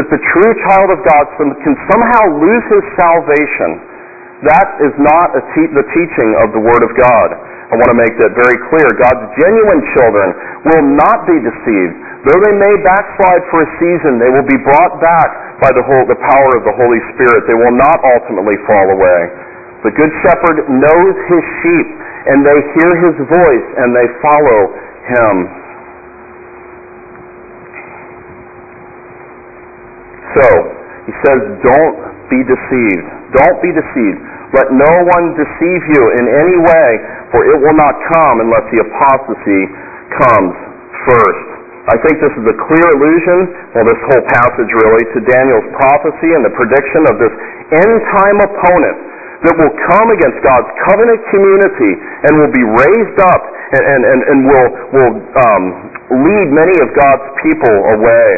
[0.00, 3.70] That the true child of God can somehow lose his salvation.
[4.40, 7.28] That is not te- the teaching of the Word of God.
[7.66, 8.86] I want to make that very clear.
[8.94, 10.28] God's genuine children
[10.70, 11.94] will not be deceived.
[12.22, 16.06] Though they may backslide for a season, they will be brought back by the, whole,
[16.06, 17.42] the power of the Holy Spirit.
[17.50, 19.20] They will not ultimately fall away.
[19.82, 21.88] The Good Shepherd knows his sheep,
[22.30, 24.60] and they hear his voice, and they follow
[25.10, 25.34] him.
[30.38, 30.46] So,
[31.06, 31.98] he says, don't
[32.30, 33.06] be deceived.
[33.34, 34.35] Don't be deceived.
[34.54, 36.88] Let no one deceive you in any way,
[37.34, 39.62] for it will not come unless the apostasy
[40.22, 40.54] comes
[41.10, 41.48] first.
[41.86, 43.38] I think this is a clear allusion,
[43.74, 47.34] well, this whole passage really, to Daniel's prophecy and the prediction of this
[47.78, 48.98] end time opponent
[49.46, 51.92] that will come against God's covenant community
[52.26, 53.42] and will be raised up
[53.78, 55.14] and, and, and, and will, will
[55.46, 55.64] um,
[56.26, 58.28] lead many of God's people away.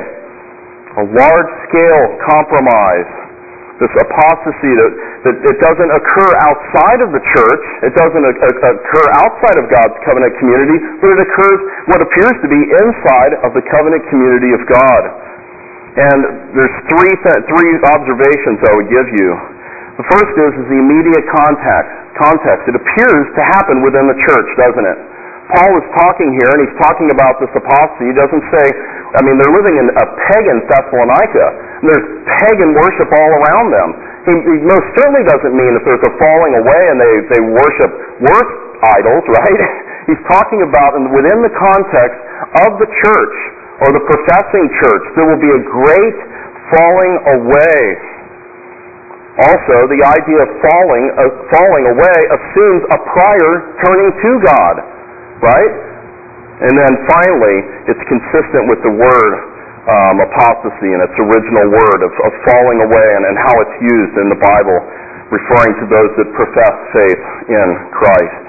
[1.01, 3.09] A large scale compromise
[3.79, 4.93] this apostasy that,
[5.27, 10.35] that it doesn't occur outside of the church, it doesn't occur outside of God's covenant
[10.43, 11.61] community, but it occurs
[11.91, 15.03] what appears to be inside of the covenant community of God.
[15.99, 16.21] And
[16.55, 19.31] there's three th- three observations I would give you.
[19.99, 21.91] The first is, is the immediate context.
[22.23, 22.71] Context.
[22.71, 24.99] It appears to happen within the church, doesn't it?
[25.49, 28.13] Paul is talking here, and he's talking about this apostasy.
[28.13, 28.67] He doesn't say,
[29.17, 31.47] I mean, they're living in a pagan Thessalonica,
[31.81, 32.07] and there's
[32.45, 33.89] pagan worship all around them.
[34.29, 37.91] He, he most certainly doesn't mean that there's a falling away and they, they worship
[38.29, 38.53] worse
[39.01, 39.61] idols, right?
[40.13, 42.21] He's talking about, and within the context
[42.69, 43.37] of the church,
[43.81, 46.19] or the professing church, there will be a great
[46.77, 47.81] falling away.
[49.49, 51.23] Also, the idea of falling, uh,
[51.55, 53.53] falling away assumes a prior
[53.87, 54.98] turning to God
[55.45, 55.73] right?
[56.59, 59.35] And then finally, it's consistent with the word
[59.89, 64.15] um, apostasy and its original word of, of falling away and, and how it's used
[64.21, 64.79] in the Bible,
[65.33, 68.45] referring to those that profess faith in Christ.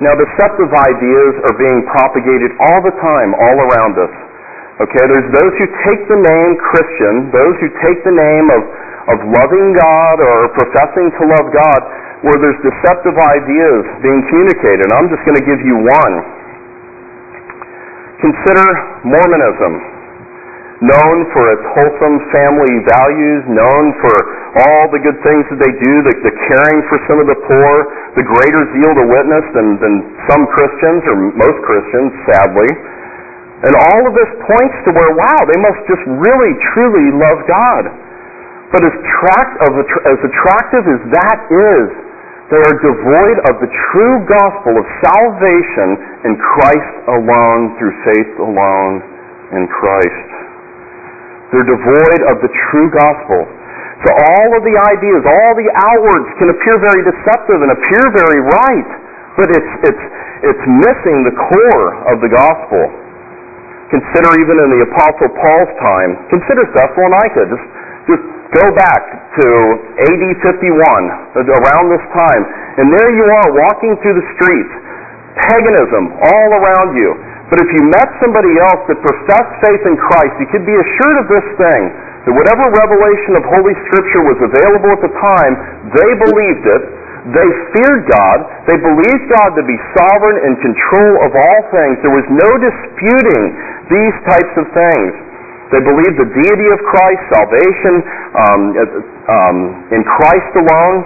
[0.00, 4.14] Now, deceptive ideas are being propagated all the time, all around us.
[4.80, 8.62] Okay, there's those who take the name Christian, those who take the name of,
[9.12, 11.80] of loving God or professing to love God,
[12.20, 14.92] where there's deceptive ideas being communicated.
[14.92, 16.14] I'm just going to give you one.
[18.20, 18.68] Consider
[19.08, 19.72] Mormonism,
[20.84, 24.14] known for its wholesome family values, known for
[24.60, 27.72] all the good things that they do, the, the caring for some of the poor,
[28.20, 29.94] the greater zeal to witness than, than
[30.28, 32.68] some Christians, or most Christians, sadly.
[33.64, 37.84] And all of this points to where, wow, they must just really, truly love God.
[38.72, 42.09] But as, tract as attractive as that is,
[42.50, 45.88] they are devoid of the true gospel of salvation
[46.26, 48.94] in Christ alone, through faith alone
[49.54, 50.28] in Christ.
[51.54, 53.46] They're devoid of the true gospel.
[54.02, 58.40] So all of the ideas, all the outwards can appear very deceptive and appear very
[58.42, 58.90] right.
[59.38, 60.04] but it's, it's,
[60.52, 62.82] it's missing the core of the gospel.
[63.94, 67.42] Consider even in the Apostle Paul's time, consider Thessalonica.
[67.50, 67.66] Just,
[68.10, 69.02] just go back
[69.38, 69.46] to
[70.10, 70.58] AD 51,
[71.38, 72.42] around this time,
[72.82, 74.72] and there you are walking through the streets,
[75.38, 77.14] paganism all around you.
[77.50, 81.16] But if you met somebody else that professed faith in Christ, you could be assured
[81.18, 81.82] of this thing
[82.26, 85.52] that whatever revelation of Holy Scripture was available at the time,
[85.90, 86.82] they believed it.
[87.20, 88.38] They feared God.
[88.70, 92.00] They believed God to be sovereign and control of all things.
[92.00, 93.44] There was no disputing
[93.92, 95.10] these types of things.
[95.70, 97.94] They believed the deity of Christ, salvation
[98.34, 98.60] um,
[99.30, 99.56] um,
[99.94, 100.96] in Christ alone.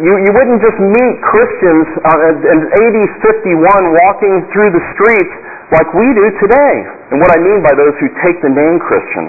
[0.00, 5.34] You, you wouldn't just meet Christians uh, in AD 51 walking through the streets
[5.76, 6.74] like we do today.
[7.12, 9.28] And what I mean by those who take the name Christian.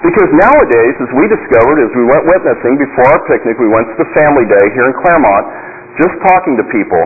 [0.00, 3.96] Because nowadays, as we discovered as we went witnessing before our picnic, we went to
[4.00, 5.44] the family day here in Claremont,
[6.00, 7.04] just talking to people,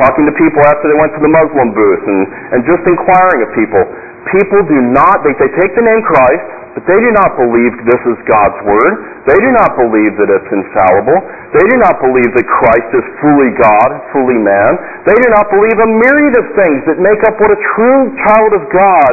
[0.00, 2.20] talking to people after they went to the Muslim booth, and,
[2.56, 3.84] and just inquiring of people.
[4.28, 6.44] People do not, they, they take the name Christ,
[6.76, 8.92] but they do not believe this is God's Word.
[9.26, 11.18] They do not believe that it's infallible.
[11.56, 14.78] They do not believe that Christ is fully God, fully man.
[15.02, 18.50] They do not believe a myriad of things that make up what a true child
[18.54, 19.12] of God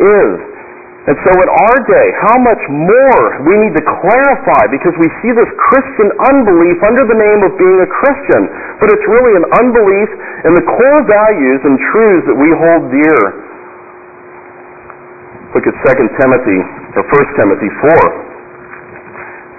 [0.00, 0.54] is.
[1.04, 5.36] And so in our day, how much more we need to clarify because we see
[5.36, 8.48] this Christian unbelief under the name of being a Christian.
[8.80, 10.08] But it's really an unbelief
[10.48, 13.20] in the core values and truths that we hold dear.
[15.54, 16.60] Look at 2 Timothy,
[16.98, 18.34] or 1 Timothy 4.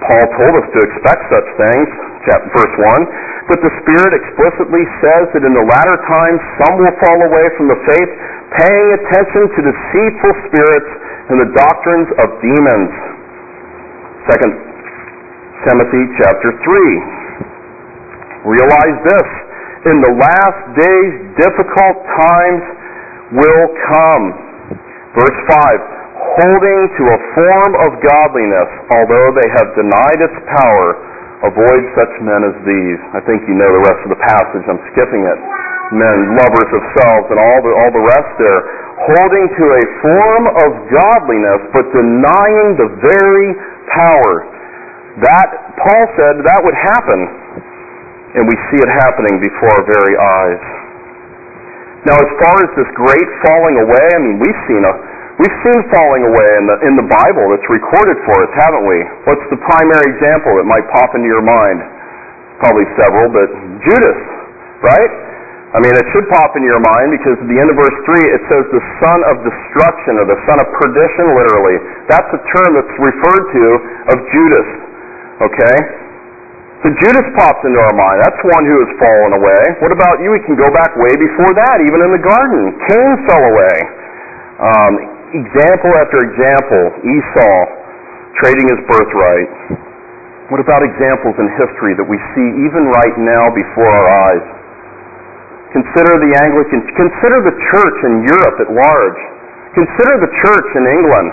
[0.06, 1.88] Paul told us to expect such things,
[2.28, 3.48] chapter, verse 1.
[3.48, 7.72] But the Spirit explicitly says that in the latter times some will fall away from
[7.72, 8.10] the faith,
[8.60, 10.90] paying attention to deceitful spirits
[11.32, 12.92] and the doctrines of demons.
[14.36, 14.52] 2
[15.64, 18.52] Timothy chapter 3.
[18.52, 19.28] Realize this.
[19.88, 22.62] In the last days, difficult times
[23.32, 24.45] will come.
[25.16, 26.44] Verse 5.
[26.44, 30.86] Holding to a form of godliness, although they have denied its power,
[31.48, 33.00] avoid such men as these.
[33.16, 34.64] I think you know the rest of the passage.
[34.68, 35.38] I'm skipping it.
[35.96, 38.60] Men, lovers of selves, and all the, all the rest there
[38.96, 43.50] holding to a form of godliness, but denying the very
[43.92, 44.34] power.
[45.20, 47.20] That, Paul said, that would happen.
[48.36, 50.64] And we see it happening before our very eyes.
[52.06, 54.92] Now, as far as this great falling away, I mean, we've seen a,
[55.42, 58.98] we've seen falling away in the, in the Bible that's recorded for us, haven't we?
[59.26, 61.82] What's the primary example that might pop into your mind?
[62.62, 63.50] Probably several, but
[63.82, 64.20] Judas,
[64.86, 65.12] right?
[65.74, 68.22] I mean, it should pop into your mind because at the end of verse 3
[68.22, 71.76] it says the son of destruction or the son of perdition, literally.
[72.06, 73.64] That's a term that's referred to
[74.14, 74.68] of Judas.
[75.42, 76.05] Okay?
[76.84, 78.20] So Judas pops into our mind.
[78.20, 79.62] That's one who has fallen away.
[79.80, 80.28] What about you?
[80.28, 82.62] We can go back way before that, even in the garden.
[82.84, 83.76] Cain fell away.
[84.60, 84.92] Um,
[85.40, 87.58] example after example, Esau
[88.44, 89.50] trading his birthright.
[90.52, 94.46] What about examples in history that we see even right now before our eyes?
[95.74, 96.86] Consider the Anglicans.
[96.94, 99.20] Consider the church in Europe at large.
[99.74, 101.28] Consider the church in England,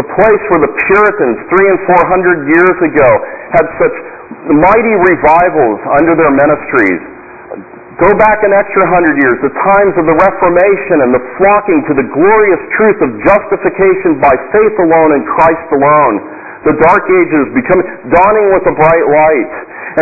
[0.00, 3.08] the place where the Puritans three and four hundred years ago
[3.54, 3.96] had such
[4.52, 7.00] mighty revivals under their ministries.
[7.94, 11.92] Go back an extra hundred years, the times of the Reformation and the flocking to
[11.94, 16.16] the glorious truth of justification by faith alone and Christ alone.
[16.66, 19.52] The dark ages becoming, dawning with a bright light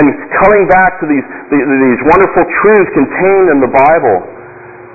[0.00, 0.06] and
[0.40, 4.24] coming back to these, these wonderful truths contained in the Bible.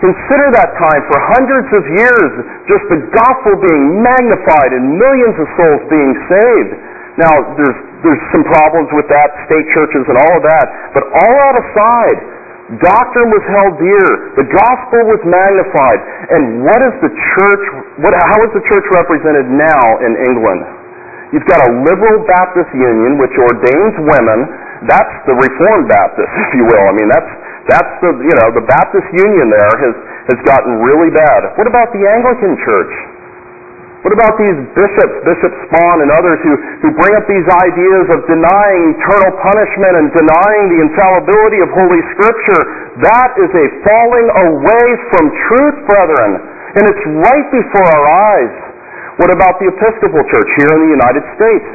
[0.01, 2.31] Consider that time for hundreds of years,
[2.69, 6.71] just the gospel being magnified and millions of souls being saved.
[7.17, 11.34] Now, there's, there's some problems with that, state churches and all of that, but all
[11.34, 12.17] that aside,
[12.77, 15.99] doctrine was held dear, the gospel was magnified,
[16.38, 17.63] and what is the church,
[18.06, 20.62] what, how is the church represented now in England?
[21.34, 24.39] You've got a liberal Baptist union which ordains women
[24.86, 26.86] that's the Reformed Baptist, if you will.
[26.86, 27.32] I mean, that's
[27.65, 29.96] that's the you know the Baptist Union there has
[30.35, 31.58] has gotten really bad.
[31.58, 32.94] What about the Anglican Church?
[34.06, 36.54] What about these bishops, Bishop Spong and others who,
[36.85, 42.02] who bring up these ideas of denying eternal punishment and denying the infallibility of Holy
[42.13, 42.62] Scripture?
[43.02, 46.31] That is a falling away from truth, brethren.
[46.77, 48.06] And it's right before our
[48.37, 48.54] eyes.
[49.17, 51.67] What about the Episcopal Church here in the United States?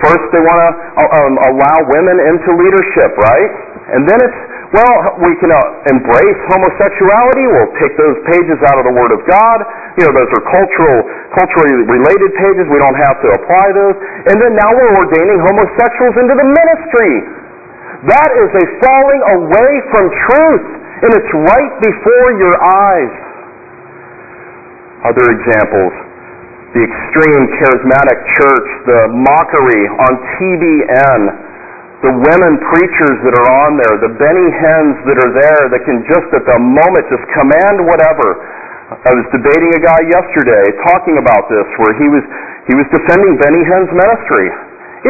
[0.00, 0.70] First, they want to
[1.04, 3.52] uh, um, allow women into leadership, right?
[3.92, 7.44] And then it's, well, we can uh, embrace homosexuality.
[7.48, 9.64] We'll take those pages out of the Word of God.
[9.96, 10.98] You know, those are cultural,
[11.32, 12.68] culturally related pages.
[12.68, 13.96] We don't have to apply those.
[14.28, 17.14] And then now we're ordaining homosexuals into the ministry.
[18.12, 20.66] That is a falling away from truth.
[21.00, 23.14] And it's right before your eyes.
[25.08, 25.94] Other examples
[26.76, 31.47] the extreme charismatic church, the mockery on TBN,
[31.98, 35.98] the women preachers that are on there, the Benny Hinns that are there that can
[36.06, 38.38] just at the moment just command whatever.
[39.02, 42.24] I was debating a guy yesterday talking about this where he was
[42.70, 44.46] he was defending Benny Hinn's ministry.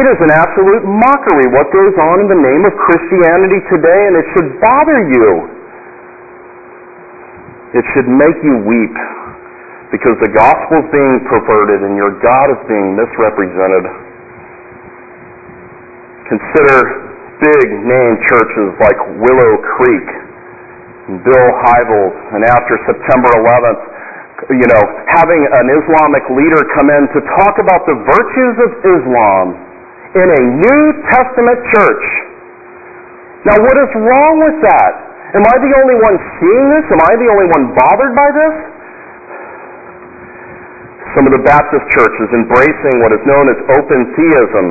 [0.01, 4.13] It is an absolute mockery what goes on in the name of Christianity today and
[4.17, 5.29] it should bother you.
[7.77, 8.97] It should make you weep
[9.93, 14.08] because the gospel is being perverted and your God is being misrepresented.
[16.29, 16.77] Consider
[17.41, 20.07] big name churches like Willow Creek,
[21.09, 23.81] and Bill Hybels, and after September 11th,
[24.53, 24.83] you know,
[25.19, 29.45] having an Islamic leader come in to talk about the virtues of Islam
[30.15, 32.05] in a New Testament church.
[33.49, 34.93] Now, what is wrong with that?
[35.33, 36.85] Am I the only one seeing this?
[36.93, 38.55] Am I the only one bothered by this?
[41.17, 44.65] some of the Baptist churches embracing what is known as open theism.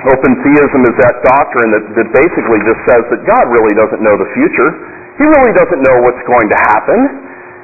[0.00, 4.16] Open theism is that doctrine that, that basically just says that God really doesn't know
[4.16, 4.70] the future.
[5.20, 6.98] He really doesn't know what's going to happen.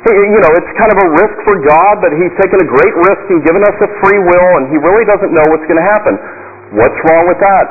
[0.05, 2.95] He, you know, it's kind of a risk for God, but He's taken a great
[3.09, 5.89] risk and given us a free will, and He really doesn't know what's going to
[5.89, 6.15] happen.
[6.77, 7.67] What's wrong with that?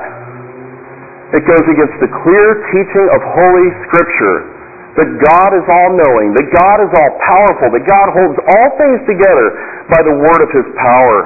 [1.37, 4.49] It goes against the clear teaching of Holy Scripture
[4.97, 8.99] that God is all knowing, that God is all powerful, that God holds all things
[9.03, 9.47] together
[9.91, 11.17] by the word of his power.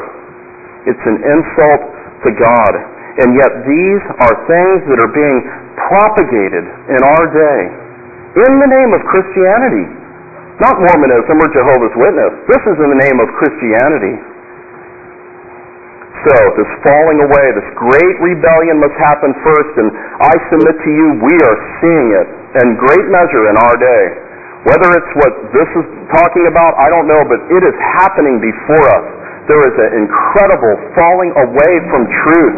[0.90, 1.82] It's an insult
[2.26, 2.99] to God.
[3.18, 5.40] And yet these are things that are being
[5.90, 7.90] propagated in our day
[8.38, 9.90] in the name of Christianity.
[10.62, 12.34] Not Mormonism or Jehovah's Witness.
[12.46, 14.16] This is in the name of Christianity.
[16.28, 19.88] So, this falling away, this great rebellion must happen first, and
[20.20, 22.28] I submit to you, we are seeing it
[22.60, 24.04] in great measure in our day.
[24.68, 28.84] Whether it's what this is talking about, I don't know, but it is happening before
[29.00, 29.06] us.
[29.48, 32.58] There is an incredible falling away from truth.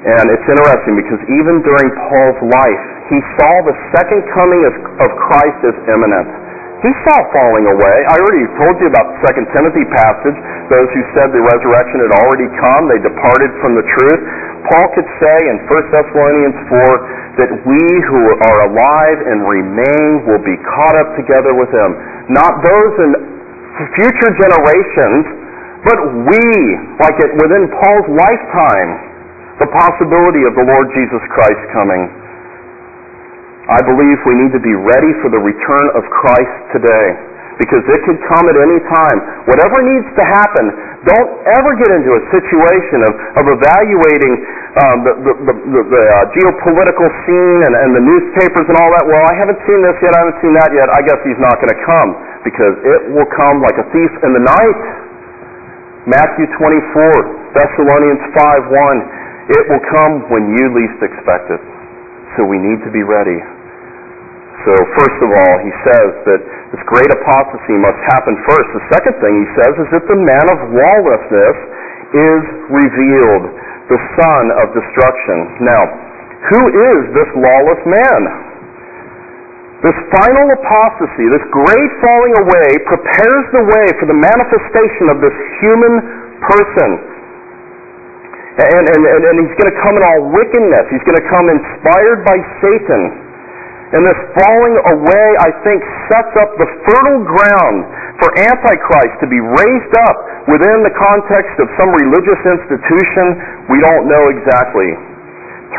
[0.00, 2.82] And it's interesting because even during Paul's life,
[3.12, 4.74] he saw the second coming of
[5.04, 6.28] of Christ as imminent.
[6.80, 7.96] He saw falling away.
[8.08, 10.32] I already told you about the Second Timothy passage.
[10.72, 14.20] Those who said the resurrection had already come, they departed from the truth.
[14.72, 20.40] Paul could say in 1 Thessalonians 4 that we who are alive and remain will
[20.40, 21.90] be caught up together with him.
[22.32, 23.10] Not those in
[24.00, 25.24] future generations,
[25.84, 26.00] but
[26.32, 26.44] we,
[26.96, 29.09] like it within Paul's lifetime,
[29.60, 32.08] the possibility of the Lord Jesus Christ coming.
[33.70, 37.30] I believe we need to be ready for the return of Christ today
[37.60, 39.18] because it could come at any time.
[39.44, 40.64] Whatever needs to happen,
[41.04, 41.30] don't
[41.60, 44.32] ever get into a situation of, of evaluating
[44.80, 45.54] um, the, the, the,
[45.92, 49.04] the uh, geopolitical scene and, and the newspapers and all that.
[49.04, 50.88] Well, I haven't seen this yet, I haven't seen that yet.
[50.88, 52.10] I guess he's not going to come
[52.48, 54.80] because it will come like a thief in the night.
[56.08, 59.19] Matthew 24, Thessalonians 5 1.
[59.50, 61.62] It will come when you least expect it.
[62.38, 63.38] So we need to be ready.
[64.62, 66.40] So, first of all, he says that
[66.76, 68.68] this great apostasy must happen first.
[68.76, 71.56] The second thing he says is that the man of lawlessness
[72.12, 73.44] is revealed,
[73.88, 75.64] the son of destruction.
[75.64, 75.82] Now,
[76.52, 78.22] who is this lawless man?
[79.80, 85.32] This final apostasy, this great falling away, prepares the way for the manifestation of this
[85.64, 86.04] human
[86.44, 87.09] person.
[88.60, 90.84] And, and, and, and he's going to come in all wickedness.
[90.92, 93.08] He's going to come inspired by Satan.
[93.90, 95.82] And this falling away, I think,
[96.12, 97.90] sets up the fertile ground
[98.22, 103.34] for Antichrist to be raised up within the context of some religious institution.
[103.66, 104.94] We don't know exactly.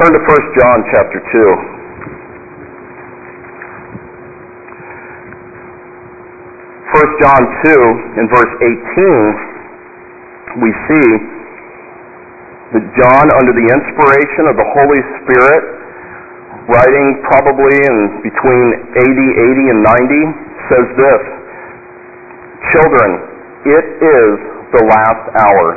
[0.01, 1.31] Turn to 1 John chapter 2.
[6.91, 8.67] 1 John 2 in verse 18,
[10.59, 11.39] we see
[12.71, 15.63] that John, under the inspiration of the Holy Spirit,
[16.71, 21.23] writing probably in between AD 80 and 90, says this
[22.71, 23.09] Children,
[23.67, 24.31] it is
[24.71, 25.67] the last hour.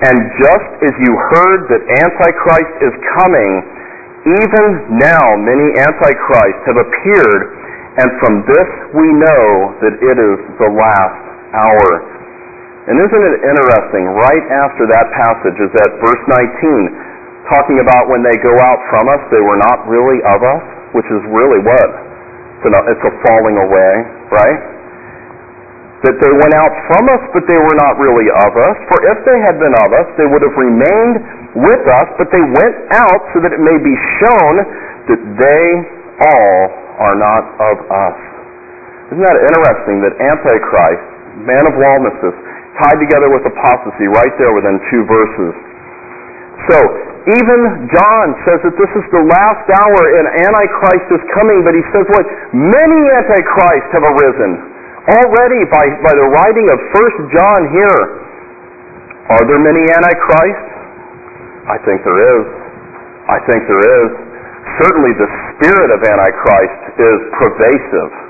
[0.00, 3.50] And just as you heard that Antichrist is coming,
[4.30, 7.42] even now many Antichrists have appeared,
[7.98, 11.20] and from this we know that it is the last
[11.56, 12.19] hour.
[12.88, 18.24] And isn't it interesting, right after that passage is at verse 19, talking about when
[18.24, 20.64] they go out from us, they were not really of us,
[20.96, 21.90] which is really what?
[22.60, 23.92] It's, a falling away,
[24.32, 24.60] right?
[26.08, 28.76] That they went out from us, but they were not really of us.
[28.88, 31.16] For if they had been of us, they would have remained
[31.56, 34.54] with us, but they went out so that it may be shown
[35.08, 35.64] that they
[36.20, 36.60] all
[37.00, 38.18] are not of us.
[39.12, 41.04] Isn't that interesting that Antichrist,
[41.48, 42.36] man of lawlessness,
[42.80, 45.52] tied together with apostasy right there within two verses.
[46.68, 46.78] So,
[47.28, 51.84] even John says that this is the last hour and Antichrist is coming, but he
[51.92, 52.24] says what?
[52.56, 54.50] Many Antichrists have arisen.
[55.20, 58.00] Already by, by the writing of First John here.
[59.36, 60.70] Are there many Antichrists?
[61.68, 62.44] I think there is.
[63.28, 64.10] I think there is.
[64.80, 68.29] Certainly the spirit of Antichrist is pervasive.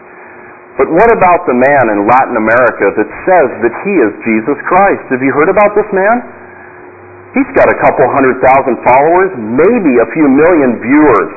[0.80, 5.04] But what about the man in Latin America that says that he is Jesus Christ?
[5.12, 6.24] Have you heard about this man?
[7.36, 9.28] He's got a couple hundred thousand followers,
[9.60, 11.30] maybe a few million viewers.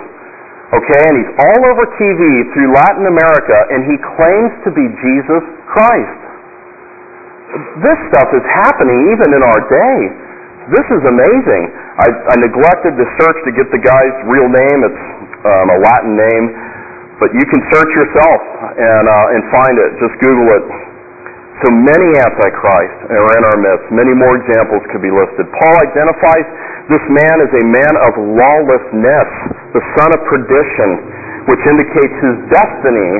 [0.79, 2.23] Okay, and he's all over TV
[2.55, 6.21] through Latin America, and he claims to be Jesus Christ.
[7.83, 9.99] This stuff is happening even in our day.
[10.71, 11.63] This is amazing.
[11.99, 14.79] I, I neglected to search to get the guy's real name.
[14.87, 15.03] It's
[15.43, 16.45] um, a Latin name.
[17.23, 18.39] But you can search yourself
[18.75, 19.95] and, uh, and find it.
[19.95, 20.65] Just Google it.
[21.63, 23.87] So many antichrists are in our midst.
[23.95, 25.47] Many more examples could be listed.
[25.55, 26.43] Paul identifies
[26.91, 29.29] this man as a man of lawlessness,
[29.71, 30.89] the son of perdition,
[31.47, 33.11] which indicates his destiny,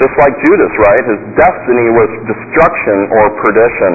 [0.00, 1.04] just like Judas, right?
[1.04, 3.92] His destiny was destruction or perdition.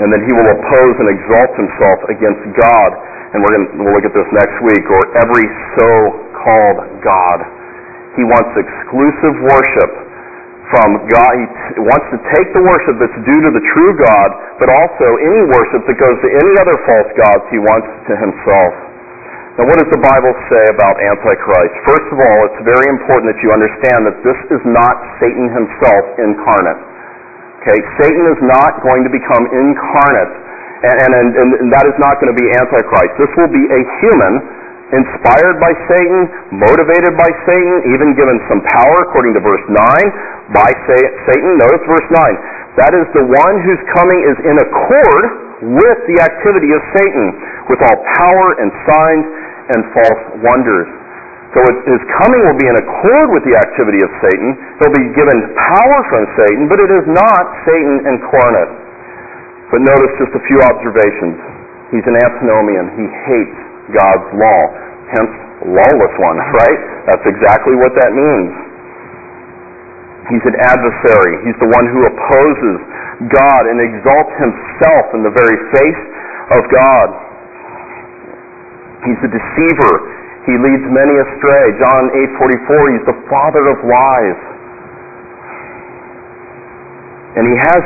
[0.00, 2.90] And that he will oppose and exalt himself against God.
[3.36, 5.44] And we're going to, we'll look at this next week, or every
[5.76, 7.38] so called God.
[8.18, 9.92] He wants exclusive worship
[10.74, 11.32] from God.
[11.76, 14.28] He wants to take the worship that's due to the true God,
[14.60, 18.72] but also any worship that goes to any other false gods he wants to himself.
[19.58, 21.74] Now, what does the Bible say about Antichrist?
[21.82, 26.02] First of all, it's very important that you understand that this is not Satan himself
[26.14, 26.78] incarnate.
[27.66, 30.34] Okay, Satan is not going to become incarnate,
[30.86, 33.18] and, and, and, and that is not going to be Antichrist.
[33.18, 34.34] This will be a human
[34.92, 36.20] inspired by Satan,
[36.56, 41.50] motivated by Satan, even given some power, according to verse 9, by Satan.
[41.60, 42.80] Notice verse 9.
[42.80, 45.24] That is the one whose coming is in accord
[45.76, 47.26] with the activity of Satan,
[47.68, 49.26] with all power and signs
[49.76, 50.88] and false wonders.
[51.56, 54.52] So his coming will be in accord with the activity of Satan.
[54.78, 58.72] He'll be given power from Satan, but it is not Satan incarnate.
[59.72, 61.36] But notice just a few observations.
[61.92, 62.92] He's an antinomian.
[63.00, 64.60] He hates God's law.
[65.12, 65.32] Hence,
[65.64, 66.80] lawless one, right?
[67.08, 68.52] That's exactly what that means.
[70.28, 71.40] He's an adversary.
[71.48, 72.76] He's the one who opposes
[73.32, 76.02] God and exalts himself in the very face
[76.52, 77.08] of God.
[79.08, 79.94] He's a deceiver.
[80.44, 81.64] He leads many astray.
[81.80, 84.40] John 8:44, he's the father of lies.
[87.40, 87.82] And he has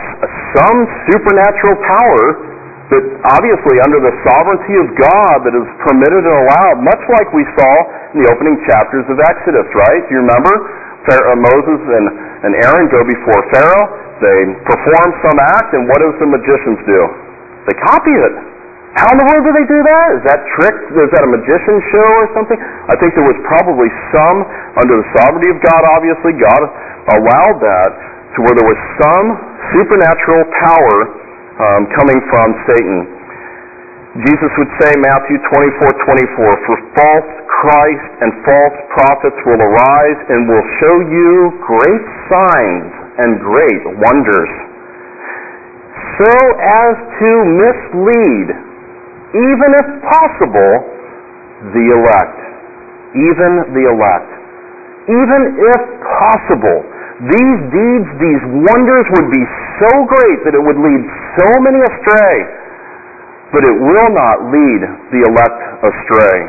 [0.59, 0.79] some
[1.11, 2.52] supernatural power
[2.93, 3.05] that
[3.41, 7.73] obviously under the sovereignty of God that is permitted and allowed, much like we saw
[8.13, 10.03] in the opening chapters of Exodus, right?
[10.07, 10.55] Do you remember?
[11.09, 12.07] Pharaoh, uh, Moses and,
[12.47, 13.87] and Aaron go before Pharaoh.
[14.23, 14.39] They
[14.71, 17.01] perform some act, and what does the magicians do?
[17.67, 18.35] They copy it.
[18.95, 20.07] How in the world do they do that?
[20.21, 20.77] Is that trick?
[20.93, 22.61] Is that a magician show or something?
[22.61, 24.45] I think there was probably some,
[24.79, 26.63] under the sovereignty of God, obviously, God
[27.19, 27.91] allowed that
[28.37, 29.27] to where there was some
[29.75, 31.22] supernatural power
[31.63, 32.99] um, coming from Satan.
[34.27, 37.31] Jesus would say, Matthew 24, 24, For false
[37.65, 41.33] Christ and false prophets will arise and will show you
[41.65, 42.93] great signs
[43.25, 44.53] and great wonders,
[46.21, 48.49] so as to mislead,
[49.33, 50.75] even if possible,
[51.73, 52.41] the elect.
[53.17, 54.31] Even the elect.
[55.09, 55.81] Even if
[56.21, 56.92] possible
[57.23, 59.45] these deeds, these wonders would be
[59.79, 61.03] so great that it would lead
[61.39, 62.37] so many astray,
[63.55, 64.81] but it will not lead
[65.15, 66.41] the elect astray.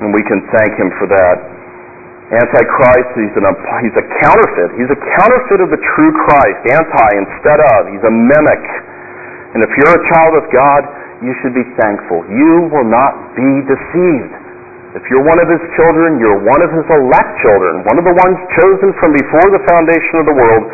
[0.00, 1.36] And we can thank him for that.
[2.28, 3.44] Antichrist, he's, an,
[3.84, 4.70] he's a counterfeit.
[4.80, 6.60] He's a counterfeit of the true Christ.
[6.72, 7.88] Anti instead of.
[7.92, 8.64] He's a mimic.
[9.56, 10.82] And if you're a child of God,
[11.20, 12.24] you should be thankful.
[12.32, 14.47] You will not be deceived.
[14.98, 18.16] If you're one of his children, you're one of his elect children, one of the
[18.18, 20.64] ones chosen from before the foundation of the world,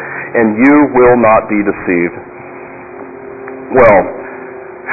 [0.40, 2.16] and you will not be deceived.
[3.76, 4.00] Well,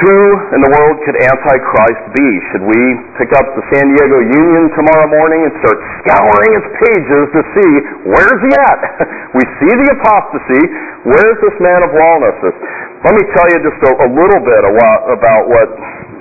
[0.04, 0.16] who
[0.52, 2.28] in the world could Antichrist be?
[2.52, 2.80] Should we
[3.16, 7.72] pick up the San Diego Union tomorrow morning and start scouring its pages to see
[8.12, 8.80] where's he at?
[9.38, 10.62] we see the apostasy.
[11.08, 12.56] Where's this man of lawlessness?
[13.00, 14.62] Let me tell you just a, a little bit
[15.08, 15.68] about what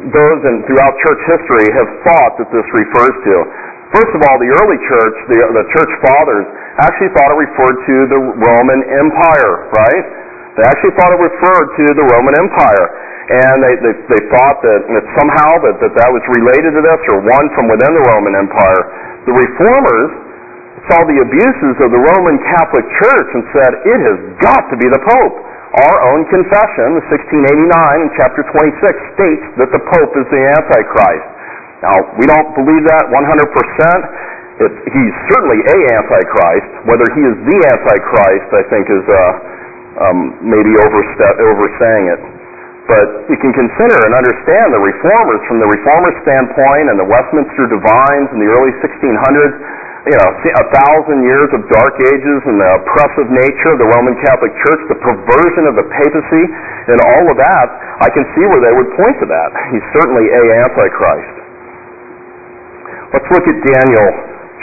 [0.09, 3.35] those in, throughout church history have thought that this refers to.
[3.93, 6.45] First of all, the early church, the, the church fathers,
[6.81, 10.05] actually thought it referred to the Roman Empire, right?
[10.57, 12.85] They actually thought it referred to the Roman Empire.
[13.31, 17.01] and they, they, they thought that, that somehow that, that that was related to this
[17.15, 18.81] or one from within the Roman Empire.
[19.23, 20.11] The reformers
[20.91, 24.87] saw the abuses of the Roman Catholic Church and said, it has got to be
[24.89, 25.37] the Pope.
[25.71, 31.27] Our own confession, the 1689 in chapter 26, states that the Pope is the Antichrist.
[31.79, 33.15] Now, we don't believe that 100%.
[34.67, 36.71] It, he's certainly a Antichrist.
[36.91, 42.21] Whether he is the Antichrist, I think, is uh, um, maybe overstep, it.
[42.91, 47.71] But you can consider and understand the reformers from the reformer standpoint and the Westminster
[47.71, 49.55] divines in the early 1600s
[50.01, 54.17] you know, a thousand years of dark ages and the oppressive nature of the Roman
[54.25, 56.43] Catholic Church, the perversion of the papacy,
[56.89, 57.67] and all of that,
[58.01, 59.53] I can see where they would point to that.
[59.69, 61.37] He's certainly a Antichrist.
[63.13, 64.09] Let's look at Daniel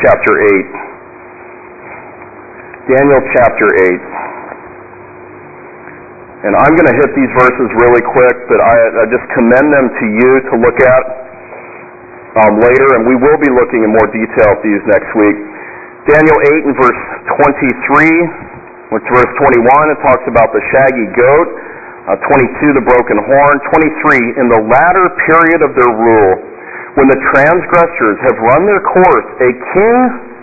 [0.03, 2.99] chapter 8.
[2.99, 6.51] Daniel chapter 8.
[6.51, 9.86] And I'm going to hit these verses really quick, but I, I just commend them
[9.86, 11.28] to you to look at
[12.62, 15.39] later, and we will be looking in more detail at these next week.
[16.07, 17.03] Daniel 8 and verse
[17.36, 21.49] 23, which verse 21, it talks about the shaggy goat.
[22.09, 23.57] Uh, 22, the broken horn.
[23.68, 26.34] 23, in the latter period of their rule,
[26.97, 29.97] when the transgressors have run their course, a king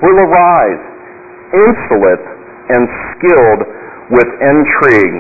[0.06, 0.82] will arise,
[1.58, 2.24] insolent
[2.70, 2.86] and
[3.18, 3.62] skilled
[4.14, 5.18] with intrigue.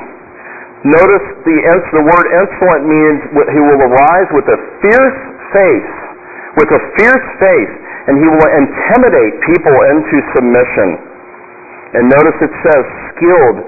[0.85, 1.55] Notice the,
[1.97, 5.19] the word insolent means he will arise with a fierce
[5.49, 5.93] face
[6.55, 7.73] with a fierce face,
[8.07, 10.89] and he will intimidate people into submission.
[11.95, 12.83] And notice it says
[13.15, 13.59] skilled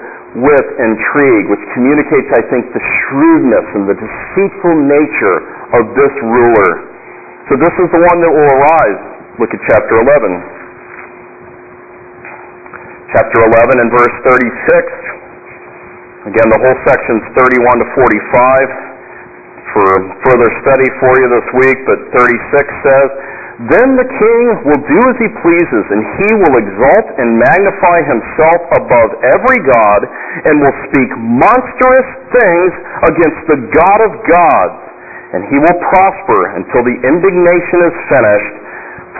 [0.44, 5.38] with intrigue, which communicates, I think, the shrewdness and the deceitful nature
[5.80, 6.72] of this ruler.
[7.50, 9.00] So this is the one that will arise.
[9.40, 10.44] Look at chapter 11.
[13.16, 16.28] Chapter 11 and verse 36.
[16.28, 18.97] Again, the whole section is 31 to 45
[19.78, 19.94] for
[20.26, 22.34] further study for you this week, but 36
[22.82, 23.10] says,
[23.70, 28.60] Then the king will do as he pleases, and he will exalt and magnify himself
[28.74, 30.02] above every god,
[30.50, 32.72] and will speak monstrous things
[33.06, 34.82] against the God of gods.
[35.38, 38.56] And he will prosper until the indignation is finished,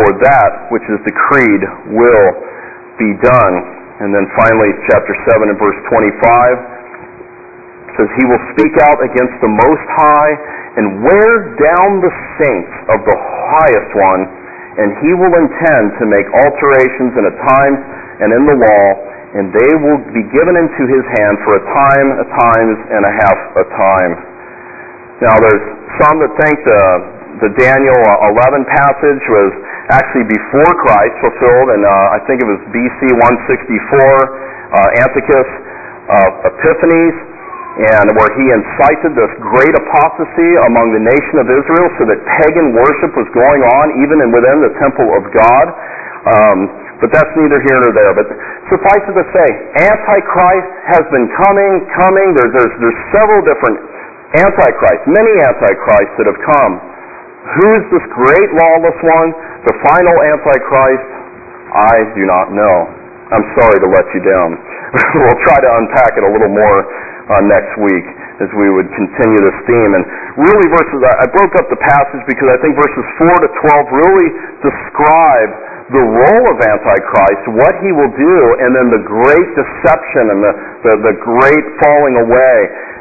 [0.02, 1.62] for that which is decreed
[1.94, 2.30] will
[2.98, 3.56] be done.
[4.02, 6.77] And then finally, chapter 7 and verse 25
[7.98, 10.34] says, He will speak out against the Most High
[10.78, 14.22] and wear down the saints of the highest one,
[14.78, 17.74] and he will intend to make alterations in a time
[18.22, 18.86] and in the law,
[19.34, 23.14] and they will be given into his hand for a time, a times, and a
[23.26, 24.14] half a time.
[25.26, 25.66] Now, there's
[25.98, 26.84] some that think the,
[27.42, 27.98] the Daniel
[28.38, 29.52] 11 passage was
[29.90, 35.50] actually before Christ fulfilled, and uh, I think it was BC 164, uh, Antiochus
[36.06, 37.37] uh, Epiphanes
[37.78, 42.74] and where he incited this great apostasy among the nation of Israel so that pagan
[42.74, 45.68] worship was going on even within the temple of God.
[46.26, 46.58] Um,
[46.98, 48.14] but that's neither here nor there.
[48.18, 48.28] But
[48.74, 49.48] suffice it to say,
[49.86, 52.28] Antichrist has been coming, coming.
[52.34, 53.78] There, there's, there's several different
[54.42, 56.74] Antichrists, many Antichrists that have come.
[57.62, 59.30] Who's this great lawless one?
[59.70, 61.10] The final Antichrist?
[61.78, 62.76] I do not know.
[63.30, 64.50] I'm sorry to let you down.
[65.22, 66.80] we'll try to unpack it a little more
[67.28, 68.08] uh, next week
[68.40, 69.92] as we would continue this theme.
[69.98, 70.04] And
[70.40, 74.30] really, verses I broke up the passage because I think verses four to twelve really
[74.62, 75.52] describe
[75.88, 80.54] the role of Antichrist, what he will do, and then the great deception and the,
[80.84, 82.56] the, the great falling away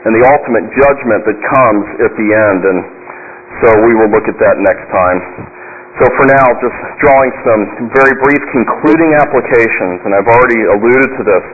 [0.06, 2.62] and the ultimate judgment that comes at the end.
[2.62, 2.78] And
[3.58, 5.18] so we will look at that next time.
[5.98, 11.22] So for now, just drawing some very brief concluding applications, and I've already alluded to
[11.26, 11.44] this.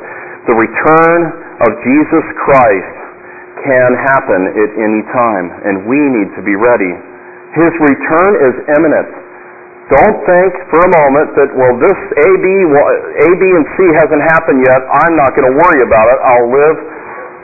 [0.51, 1.21] The return
[1.61, 2.97] of Jesus Christ
[3.63, 6.93] can happen at any time, and we need to be ready.
[7.55, 9.11] His return is imminent.
[9.93, 14.25] Don't think for a moment that, well, this A, B, A, B, and C hasn't
[14.33, 14.81] happened yet.
[15.05, 16.19] I'm not going to worry about it.
[16.25, 16.77] I'll live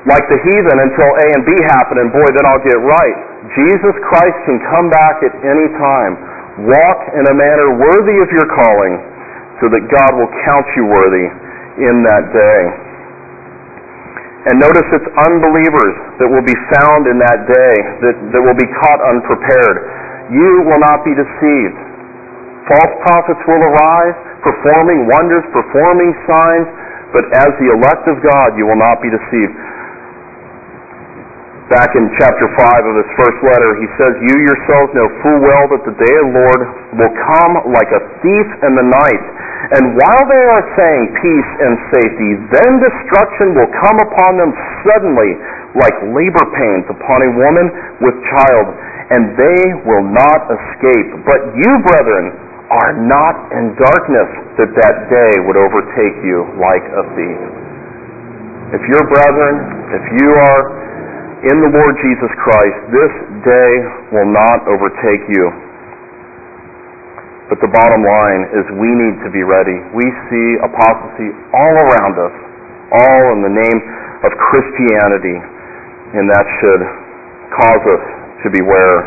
[0.08, 3.16] like the heathen until A and B happen, and boy, then I'll get right.
[3.52, 6.12] Jesus Christ can come back at any time.
[6.72, 8.94] Walk in a manner worthy of your calling
[9.60, 11.26] so that God will count you worthy
[11.84, 12.87] in that day.
[14.46, 17.74] And notice it's unbelievers that will be found in that day,
[18.06, 19.76] that, that will be caught unprepared.
[20.30, 21.78] You will not be deceived.
[22.70, 26.68] False prophets will arise, performing wonders, performing signs,
[27.10, 29.56] but as the elect of God, you will not be deceived.
[31.68, 35.64] Back in chapter 5 of his first letter, he says, You yourselves know full well
[35.68, 36.60] that the day of the Lord
[36.96, 39.24] will come like a thief in the night.
[39.76, 45.36] And while they are saying peace and safety, then destruction will come upon them suddenly
[45.76, 47.68] like labor pains upon a woman
[48.00, 48.66] with child,
[49.12, 51.20] and they will not escape.
[51.28, 52.32] But you, brethren,
[52.72, 57.40] are not in darkness, that that day would overtake you like a thief.
[58.72, 59.54] If your brethren,
[60.00, 60.87] if you are
[61.46, 63.14] in the Lord Jesus Christ, this
[63.46, 63.72] day
[64.10, 65.46] will not overtake you.
[67.46, 69.78] But the bottom line is we need to be ready.
[69.94, 72.34] We see apostasy all around us,
[72.90, 73.78] all in the name
[74.26, 75.38] of Christianity,
[76.18, 76.82] and that should
[77.54, 78.04] cause us
[78.44, 78.98] to beware.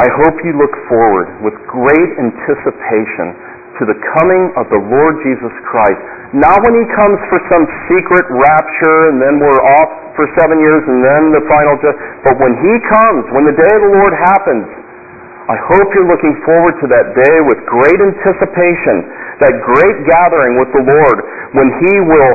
[0.00, 3.36] I hope you look forward with great anticipation
[3.78, 6.02] to the coming of the Lord Jesus Christ.
[6.34, 10.82] Not when he comes for some secret rapture and then we're off for seven years
[10.82, 14.14] and then the final judgment, but when he comes, when the day of the Lord
[14.18, 14.66] happens,
[15.44, 19.04] I hope you're looking forward to that day with great anticipation,
[19.44, 21.18] that great gathering with the Lord
[21.52, 22.34] when He will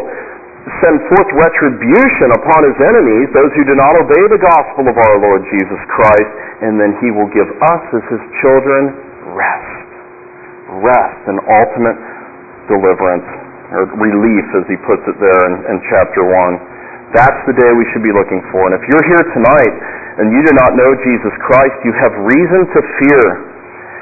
[0.85, 5.15] send forth retribution upon His enemies, those who do not obey the gospel of our
[5.25, 6.31] Lord Jesus Christ,
[6.61, 8.93] and then He will give us as His children
[9.33, 9.89] rest.
[10.85, 11.97] Rest and ultimate
[12.69, 13.25] deliverance,
[13.73, 17.13] or relief as He puts it there in, in chapter 1.
[17.13, 18.69] That's the day we should be looking for.
[18.69, 19.73] And if you're here tonight
[20.21, 23.25] and you do not know Jesus Christ, you have reason to fear.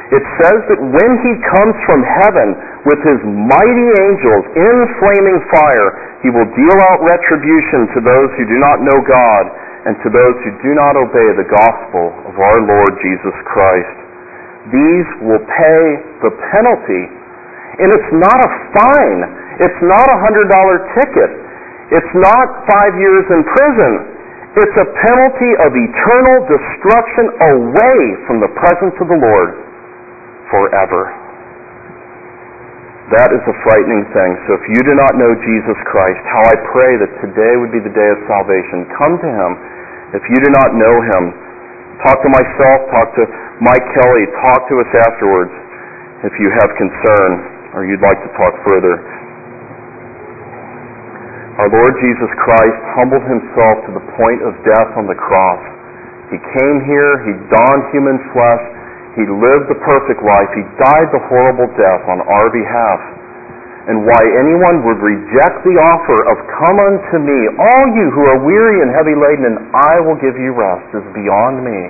[0.07, 2.55] It says that when he comes from heaven
[2.88, 5.89] with his mighty angels in flaming fire,
[6.24, 9.43] he will deal out retribution to those who do not know God
[9.88, 13.97] and to those who do not obey the gospel of our Lord Jesus Christ.
[14.72, 15.84] These will pay
[16.24, 17.03] the penalty.
[17.80, 19.22] And it's not a fine.
[19.58, 21.32] It's not a hundred dollar ticket.
[21.93, 23.93] It's not five years in prison.
[24.58, 27.26] It's a penalty of eternal destruction
[27.58, 29.49] away from the presence of the Lord
[30.49, 31.14] forever.
[33.16, 34.32] That is a frightening thing.
[34.49, 37.80] So if you do not know Jesus Christ, how I pray that today would be
[37.80, 38.84] the day of salvation.
[38.99, 39.51] Come to Him.
[40.12, 41.24] If you do not know Him,
[42.03, 43.24] talk to myself, talk to
[43.64, 45.53] Mike Kelly, talk to us afterwards
[46.28, 47.32] if you have concern
[47.78, 48.99] or you'd like to talk further.
[51.58, 55.58] Our Lord Jesus Christ humbled himself to the point of death on the cross.
[56.30, 58.62] He came here, he donned human flesh,
[59.18, 63.01] he lived the perfect life, he died the horrible death on our behalf.
[63.89, 68.39] And why anyone would reject the offer of come unto me, all you who are
[68.45, 71.89] weary and heavy laden, and I will give you rest, is beyond me.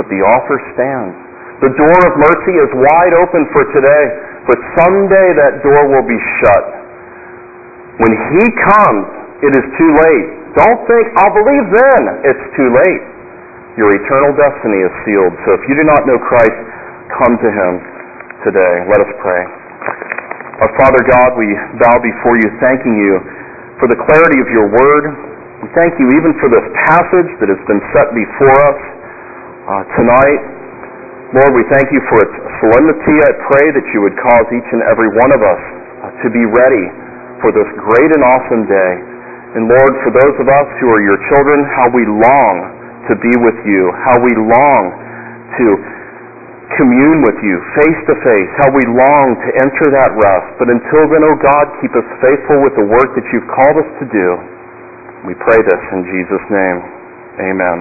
[0.00, 1.12] But the offer stands.
[1.60, 4.04] The door of mercy is wide open for today,
[4.48, 6.77] but someday that door will be shut.
[7.98, 9.06] When He comes,
[9.42, 10.28] it is too late.
[10.54, 12.02] Don't think, I'll believe then.
[12.26, 13.02] It's too late.
[13.78, 15.34] Your eternal destiny is sealed.
[15.46, 16.58] So if you do not know Christ,
[17.14, 17.72] come to Him
[18.42, 18.74] today.
[18.90, 19.42] Let us pray.
[20.58, 21.46] Our Father God, we
[21.78, 23.22] bow before you, thanking you
[23.78, 25.04] for the clarity of your word.
[25.62, 28.80] We thank you even for this passage that has been set before us
[29.70, 30.40] uh, tonight.
[31.34, 33.14] Lord, we thank you for its solemnity.
[33.22, 36.42] I pray that you would cause each and every one of us uh, to be
[36.46, 36.86] ready
[37.40, 38.92] for this great and awesome day.
[39.56, 42.54] And Lord, for those of us who are your children, how we long
[43.08, 44.82] to be with you, how we long
[45.56, 45.66] to
[46.76, 50.48] commune with you face to face, how we long to enter that rest.
[50.60, 53.76] But until then, O oh God, keep us faithful with the work that you've called
[53.80, 54.28] us to do.
[55.24, 56.78] We pray this in Jesus' name.
[57.52, 57.76] Amen.